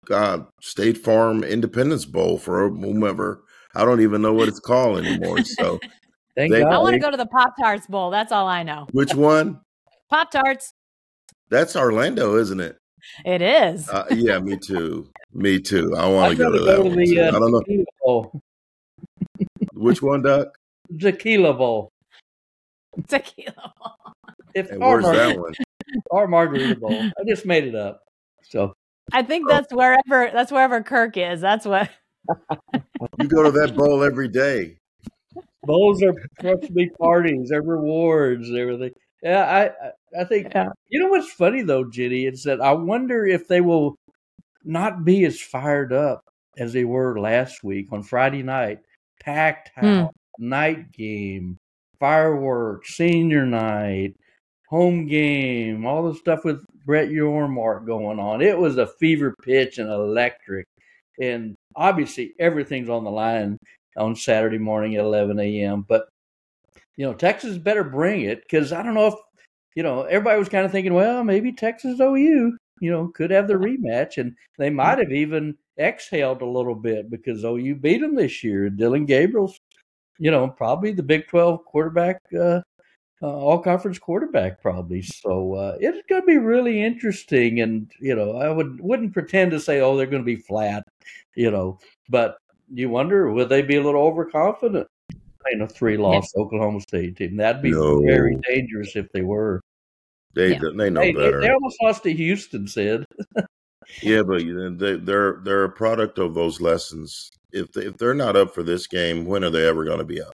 God 0.06 0.46
State 0.60 0.98
Farm 0.98 1.44
Independence 1.44 2.04
Bowl 2.04 2.38
for 2.38 2.68
whomever. 2.68 3.44
I 3.74 3.84
don't 3.84 4.00
even 4.00 4.22
know 4.22 4.32
what 4.32 4.48
it's 4.48 4.60
called 4.60 5.04
anymore. 5.04 5.42
So 5.44 5.78
they, 6.36 6.62
I 6.62 6.78
want 6.78 6.94
to 6.94 7.00
go 7.00 7.10
to 7.10 7.16
the 7.16 7.26
Pop 7.26 7.54
Tarts 7.60 7.86
Bowl. 7.86 8.10
That's 8.10 8.32
all 8.32 8.46
I 8.46 8.62
know. 8.62 8.86
Which 8.92 9.14
one? 9.14 9.60
Pop 10.10 10.30
Tarts. 10.30 10.72
That's 11.50 11.76
Orlando, 11.76 12.36
isn't 12.36 12.60
it? 12.60 12.78
It 13.24 13.42
is. 13.42 13.88
Uh, 13.88 14.06
yeah, 14.10 14.38
me 14.38 14.56
too. 14.56 15.10
Me 15.32 15.60
too. 15.60 15.94
I 15.96 16.08
want 16.08 16.36
to 16.36 16.36
go 16.36 16.50
to 16.50 16.58
that 16.64 16.82
one. 16.82 16.96
The, 16.96 17.20
uh, 17.20 17.28
I 17.28 17.38
don't 17.38 17.52
know. 17.52 18.42
Which 19.78 20.02
one, 20.02 20.22
Doc? 20.22 20.48
Tequila 20.98 21.54
Bowl. 21.54 21.92
Tequila 23.06 23.72
Bowl. 23.78 23.92
If 24.54 24.70
hey, 24.70 24.76
where's 24.76 25.04
that 25.04 25.38
one? 25.38 25.52
Or 26.10 26.28
Margarita 26.28 26.78
Bowl. 26.78 26.92
I 26.92 27.22
just 27.26 27.46
made 27.46 27.64
it 27.64 27.74
up. 27.74 28.02
So 28.50 28.74
I 29.10 29.22
think 29.22 29.46
oh. 29.46 29.54
that's 29.54 29.72
wherever 29.72 30.30
that's 30.30 30.52
wherever 30.52 30.82
Kirk 30.82 31.16
is. 31.16 31.40
That's 31.40 31.64
what. 31.64 31.88
you 33.18 33.26
go 33.26 33.42
to 33.42 33.50
that 33.52 33.74
bowl 33.74 34.02
every 34.02 34.28
day. 34.28 34.76
Bowls 35.62 36.02
are 36.02 36.12
supposed 36.36 36.64
to 36.64 36.72
be 36.72 36.90
parties, 37.00 37.48
they're 37.48 37.62
rewards, 37.62 38.50
everything. 38.52 38.92
Yeah, 39.22 39.44
I 39.44 40.20
I 40.20 40.24
think 40.24 40.48
yeah. 40.54 40.68
you 40.88 41.00
know 41.00 41.08
what's 41.08 41.32
funny 41.32 41.62
though, 41.62 41.84
Jenni, 41.84 42.30
is 42.30 42.42
that 42.42 42.60
I 42.60 42.72
wonder 42.72 43.24
if 43.24 43.48
they 43.48 43.62
will 43.62 43.96
not 44.62 45.06
be 45.06 45.24
as 45.24 45.40
fired 45.40 45.92
up 45.94 46.22
as 46.58 46.74
they 46.74 46.84
were 46.84 47.18
last 47.18 47.64
week 47.64 47.86
on 47.92 48.02
Friday 48.02 48.42
night 48.42 48.80
packed 49.20 49.70
house, 49.74 50.10
hmm. 50.38 50.48
night 50.48 50.92
game, 50.92 51.58
fireworks, 51.98 52.96
senior 52.96 53.46
night, 53.46 54.14
home 54.68 55.06
game, 55.06 55.86
all 55.86 56.10
the 56.10 56.18
stuff 56.18 56.44
with 56.44 56.64
Brett 56.84 57.08
Yormark 57.08 57.86
going 57.86 58.18
on. 58.18 58.40
It 58.40 58.56
was 58.56 58.78
a 58.78 58.86
fever 58.86 59.34
pitch 59.42 59.78
and 59.78 59.90
electric. 59.90 60.66
And 61.20 61.54
obviously, 61.74 62.32
everything's 62.38 62.88
on 62.88 63.04
the 63.04 63.10
line 63.10 63.58
on 63.96 64.14
Saturday 64.14 64.58
morning 64.58 64.94
at 64.94 65.04
11 65.04 65.38
a.m. 65.40 65.84
But 65.88 66.08
you 66.96 67.06
know, 67.06 67.14
Texas 67.14 67.58
better 67.58 67.84
bring 67.84 68.22
it 68.22 68.42
because 68.42 68.72
I 68.72 68.82
don't 68.82 68.94
know 68.94 69.08
if 69.08 69.14
you 69.74 69.82
know 69.82 70.02
everybody 70.02 70.38
was 70.38 70.48
kind 70.48 70.66
of 70.66 70.72
thinking, 70.72 70.94
well, 70.94 71.24
maybe 71.24 71.52
Texas 71.52 72.00
OU, 72.00 72.56
you 72.80 72.90
know, 72.90 73.08
could 73.08 73.30
have 73.30 73.48
the 73.48 73.54
rematch, 73.54 74.18
and 74.18 74.34
they 74.58 74.70
might 74.70 74.98
have 74.98 75.12
even 75.12 75.56
exhaled 75.78 76.42
a 76.42 76.46
little 76.46 76.74
bit 76.74 77.10
because 77.10 77.44
OU 77.44 77.76
beat 77.76 78.00
them 78.00 78.14
this 78.14 78.42
year. 78.42 78.68
Dillon 78.70 79.06
Gabriel's, 79.06 79.58
you 80.18 80.30
know, 80.30 80.48
probably 80.48 80.92
the 80.92 81.02
Big 81.02 81.28
Twelve 81.28 81.64
quarterback. 81.64 82.20
Uh, 82.38 82.60
uh, 83.20 83.26
all 83.26 83.58
conference 83.58 83.98
quarterback 83.98 84.62
probably. 84.62 85.02
So 85.02 85.54
uh, 85.54 85.76
it's 85.80 86.06
going 86.08 86.22
to 86.22 86.26
be 86.26 86.38
really 86.38 86.82
interesting. 86.82 87.60
And 87.60 87.90
you 88.00 88.14
know, 88.14 88.36
I 88.36 88.48
would 88.50 88.80
wouldn't 88.80 89.12
pretend 89.12 89.50
to 89.52 89.60
say, 89.60 89.80
oh, 89.80 89.96
they're 89.96 90.06
going 90.06 90.22
to 90.22 90.26
be 90.26 90.36
flat, 90.36 90.84
you 91.34 91.50
know. 91.50 91.78
But 92.08 92.38
you 92.72 92.90
wonder, 92.90 93.32
would 93.32 93.48
they 93.48 93.62
be 93.62 93.76
a 93.76 93.82
little 93.82 94.02
overconfident? 94.02 94.86
In 95.50 95.62
a 95.62 95.68
three 95.68 95.96
loss 95.96 96.30
yeah. 96.36 96.42
Oklahoma 96.42 96.80
State 96.80 97.16
team, 97.16 97.36
that'd 97.36 97.62
be 97.62 97.70
no. 97.70 98.02
very 98.02 98.36
dangerous 98.46 98.96
if 98.96 99.10
they 99.12 99.22
were. 99.22 99.62
They 100.34 100.52
yeah. 100.52 100.60
they 100.76 100.90
know 100.90 101.00
they, 101.00 101.12
better. 101.12 101.40
They, 101.40 101.50
almost 101.50 101.76
lost 101.82 102.02
to 102.04 102.12
Houston, 102.12 102.68
said. 102.68 103.04
yeah, 104.02 104.22
but 104.22 104.42
they, 104.78 104.96
they're 104.96 105.40
they're 105.42 105.64
a 105.64 105.70
product 105.70 106.18
of 106.18 106.34
those 106.34 106.60
lessons. 106.60 107.30
If 107.52 107.72
they, 107.72 107.82
if 107.82 107.96
they're 107.96 108.14
not 108.14 108.36
up 108.36 108.54
for 108.54 108.62
this 108.62 108.86
game, 108.86 109.24
when 109.24 109.42
are 109.42 109.50
they 109.50 109.66
ever 109.66 109.84
going 109.84 109.98
to 109.98 110.04
be 110.04 110.20
up? 110.20 110.32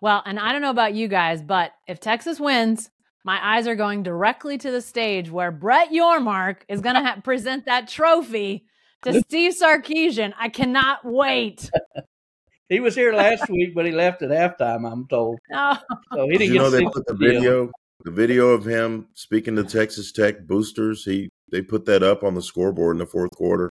Well, 0.00 0.22
and 0.26 0.38
I 0.38 0.52
don't 0.52 0.62
know 0.62 0.70
about 0.70 0.94
you 0.94 1.08
guys, 1.08 1.42
but 1.42 1.72
if 1.86 2.00
Texas 2.00 2.38
wins, 2.38 2.90
my 3.24 3.56
eyes 3.56 3.66
are 3.66 3.74
going 3.74 4.02
directly 4.02 4.58
to 4.58 4.70
the 4.70 4.82
stage 4.82 5.30
where 5.30 5.50
Brett 5.50 5.90
Yormark 5.90 6.58
is 6.68 6.80
going 6.80 6.96
to 6.96 7.02
ha- 7.02 7.20
present 7.24 7.64
that 7.64 7.88
trophy 7.88 8.66
to 9.02 9.20
Steve 9.22 9.54
Sarkisian. 9.60 10.32
I 10.38 10.48
cannot 10.48 11.04
wait. 11.04 11.70
he 12.68 12.78
was 12.80 12.94
here 12.94 13.12
last 13.12 13.48
week, 13.48 13.74
but 13.74 13.86
he 13.86 13.92
left 13.92 14.22
at 14.22 14.30
halftime. 14.30 14.90
I'm 14.90 15.06
told. 15.08 15.38
Oh. 15.52 15.76
So 16.12 16.28
he 16.28 16.38
didn't. 16.38 16.54
You 16.54 16.60
know, 16.60 16.70
they 16.70 16.84
put 16.84 17.06
the 17.06 17.14
video, 17.14 17.70
the 18.04 18.10
video 18.10 18.48
of 18.48 18.64
him 18.64 19.08
speaking 19.14 19.56
to 19.56 19.64
Texas 19.64 20.12
Tech 20.12 20.46
boosters. 20.46 21.04
He 21.04 21.28
they 21.50 21.62
put 21.62 21.84
that 21.86 22.02
up 22.02 22.24
on 22.24 22.34
the 22.34 22.42
scoreboard 22.42 22.96
in 22.96 22.98
the 22.98 23.06
fourth 23.06 23.30
quarter. 23.32 23.70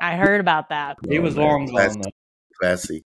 I 0.00 0.16
heard 0.16 0.40
about 0.40 0.68
that. 0.68 0.98
He 1.08 1.18
was 1.18 1.38
oh, 1.38 1.42
long 1.42 1.68
classy. 1.68 2.00
classy. 2.60 3.02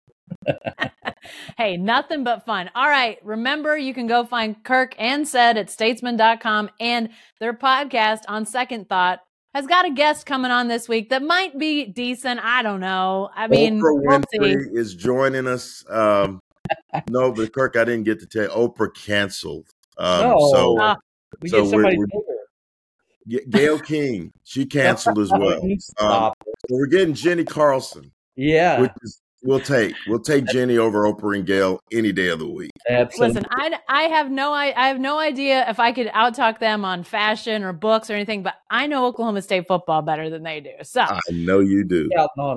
hey, 1.57 1.77
nothing 1.77 2.25
but 2.25 2.45
fun. 2.45 2.71
All 2.75 2.89
right. 2.89 3.19
Remember, 3.23 3.77
you 3.77 3.95
can 3.95 4.07
go 4.07 4.25
find 4.25 4.63
Kirk 4.65 4.95
and 4.99 5.25
Ced 5.25 5.57
at 5.57 5.71
statesman.com 5.71 6.71
and 6.81 7.11
their 7.39 7.55
podcast 7.55 8.23
on 8.29 8.47
Second 8.47 8.89
Thought 8.89 9.21
has 9.55 9.67
got 9.67 9.85
a 9.85 9.91
guest 9.91 10.27
coming 10.27 10.51
on 10.51 10.69
this 10.69 10.89
week 10.89 11.11
that 11.11 11.23
might 11.23 11.59
be 11.59 11.87
decent. 11.87 12.41
I 12.43 12.63
don't 12.63 12.81
know. 12.81 13.31
I 13.35 13.49
mean, 13.49 13.81
Oprah 13.81 14.23
Winfrey 14.23 14.71
we'll 14.71 14.77
is 14.77 14.95
joining 14.95 15.47
us. 15.47 15.85
Um, 15.89 16.41
no, 17.09 17.33
but 17.33 17.53
Kirk, 17.53 17.77
I 17.77 17.85
didn't 17.85 18.05
get 18.05 18.21
to 18.21 18.27
tell 18.27 18.45
you, 18.45 18.49
Oprah 18.51 18.95
canceled. 18.95 19.69
Um, 20.01 20.21
no. 20.23 20.51
So, 20.53 20.81
uh, 20.81 20.95
we 21.41 21.49
so 21.49 21.63
get 21.63 21.71
somebody 21.71 21.99
we're, 21.99 23.41
Gayle 23.51 23.79
King, 23.79 24.33
she 24.45 24.67
canceled 24.67 25.19
as 25.19 25.31
well. 25.31 25.63
Um, 26.01 26.33
so 26.41 26.77
we're 26.77 26.87
getting 26.87 27.15
Jenni 27.15 27.47
Carlson. 27.47 28.11
Yeah. 28.35 28.81
Which 28.81 28.93
is 29.03 29.21
We'll 29.43 29.61
take 29.61 29.95
we'll 30.07 30.21
take 30.21 30.45
Jenni 30.45 30.77
over 30.77 31.11
Oprah 31.11 31.37
and 31.37 31.47
Gayle 31.47 31.81
any 31.91 32.13
day 32.13 32.29
of 32.29 32.41
the 32.41 32.49
week. 32.49 32.71
Absolutely. 32.89 33.41
Listen, 33.41 33.49
I, 33.51 33.79
I 33.89 34.03
have 34.03 34.31
no 34.31 34.53
I, 34.53 34.75
I 34.77 34.89
have 34.89 35.01
no 35.01 35.19
idea 35.19 35.65
if 35.69 35.81
I 35.81 35.93
could 35.93 36.09
outtalk 36.09 36.59
them 36.59 36.85
on 36.85 37.05
fashion 37.05 37.63
or 37.63 37.73
books 37.73 38.11
or 38.11 38.15
anything, 38.15 38.43
but 38.43 38.55
I 38.71 38.87
know 38.87 39.07
Oklahoma 39.07 39.41
State 39.41 39.67
football 39.67 40.03
better 40.03 40.29
than 40.29 40.43
they 40.43 40.61
do. 40.61 40.73
So 40.83 41.01
I 41.01 41.21
know 41.33 41.61
you 41.61 41.85
do. 41.85 42.11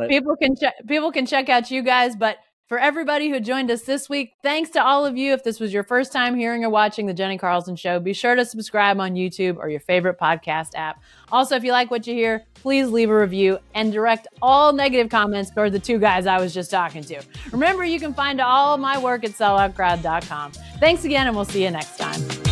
People 0.09 0.35
can 0.35 0.57
check 0.57 0.73
people 0.85 1.13
can 1.13 1.25
check 1.25 1.47
out 1.47 1.71
you 1.71 1.83
guys, 1.83 2.17
but 2.17 2.37
for 2.73 2.79
everybody 2.79 3.29
who 3.29 3.39
joined 3.39 3.69
us 3.69 3.83
this 3.83 4.09
week, 4.09 4.33
thanks 4.41 4.71
to 4.71 4.83
all 4.83 5.05
of 5.05 5.15
you. 5.15 5.31
If 5.31 5.43
this 5.43 5.59
was 5.59 5.71
your 5.71 5.83
first 5.83 6.11
time 6.11 6.35
hearing 6.35 6.65
or 6.65 6.71
watching 6.71 7.05
the 7.05 7.13
Jenni 7.13 7.39
Carlson 7.39 7.75
Show, 7.75 7.99
be 7.99 8.13
sure 8.13 8.33
to 8.33 8.43
subscribe 8.43 8.99
on 8.99 9.13
YouTube 9.13 9.57
or 9.57 9.69
your 9.69 9.79
favorite 9.79 10.17
podcast 10.17 10.69
app. 10.73 10.99
Also, 11.31 11.55
if 11.55 11.63
you 11.63 11.71
like 11.71 11.91
what 11.91 12.07
you 12.07 12.15
hear, 12.15 12.47
please 12.55 12.89
leave 12.89 13.11
a 13.11 13.15
review 13.15 13.59
and 13.75 13.93
direct 13.93 14.27
all 14.41 14.73
negative 14.73 15.11
comments 15.11 15.51
toward 15.51 15.71
the 15.71 15.77
two 15.77 15.99
guys 15.99 16.25
I 16.25 16.39
was 16.39 16.51
just 16.51 16.71
talking 16.71 17.03
to. 17.03 17.21
Remember, 17.51 17.85
you 17.85 17.99
can 17.99 18.11
find 18.11 18.41
all 18.41 18.75
my 18.79 18.97
work 18.97 19.23
at 19.23 19.33
selloutcrowd.com. 19.33 20.53
Thanks 20.79 21.05
again, 21.05 21.27
and 21.27 21.35
we'll 21.35 21.45
see 21.45 21.63
you 21.63 21.69
next 21.69 21.99
time. 21.99 22.42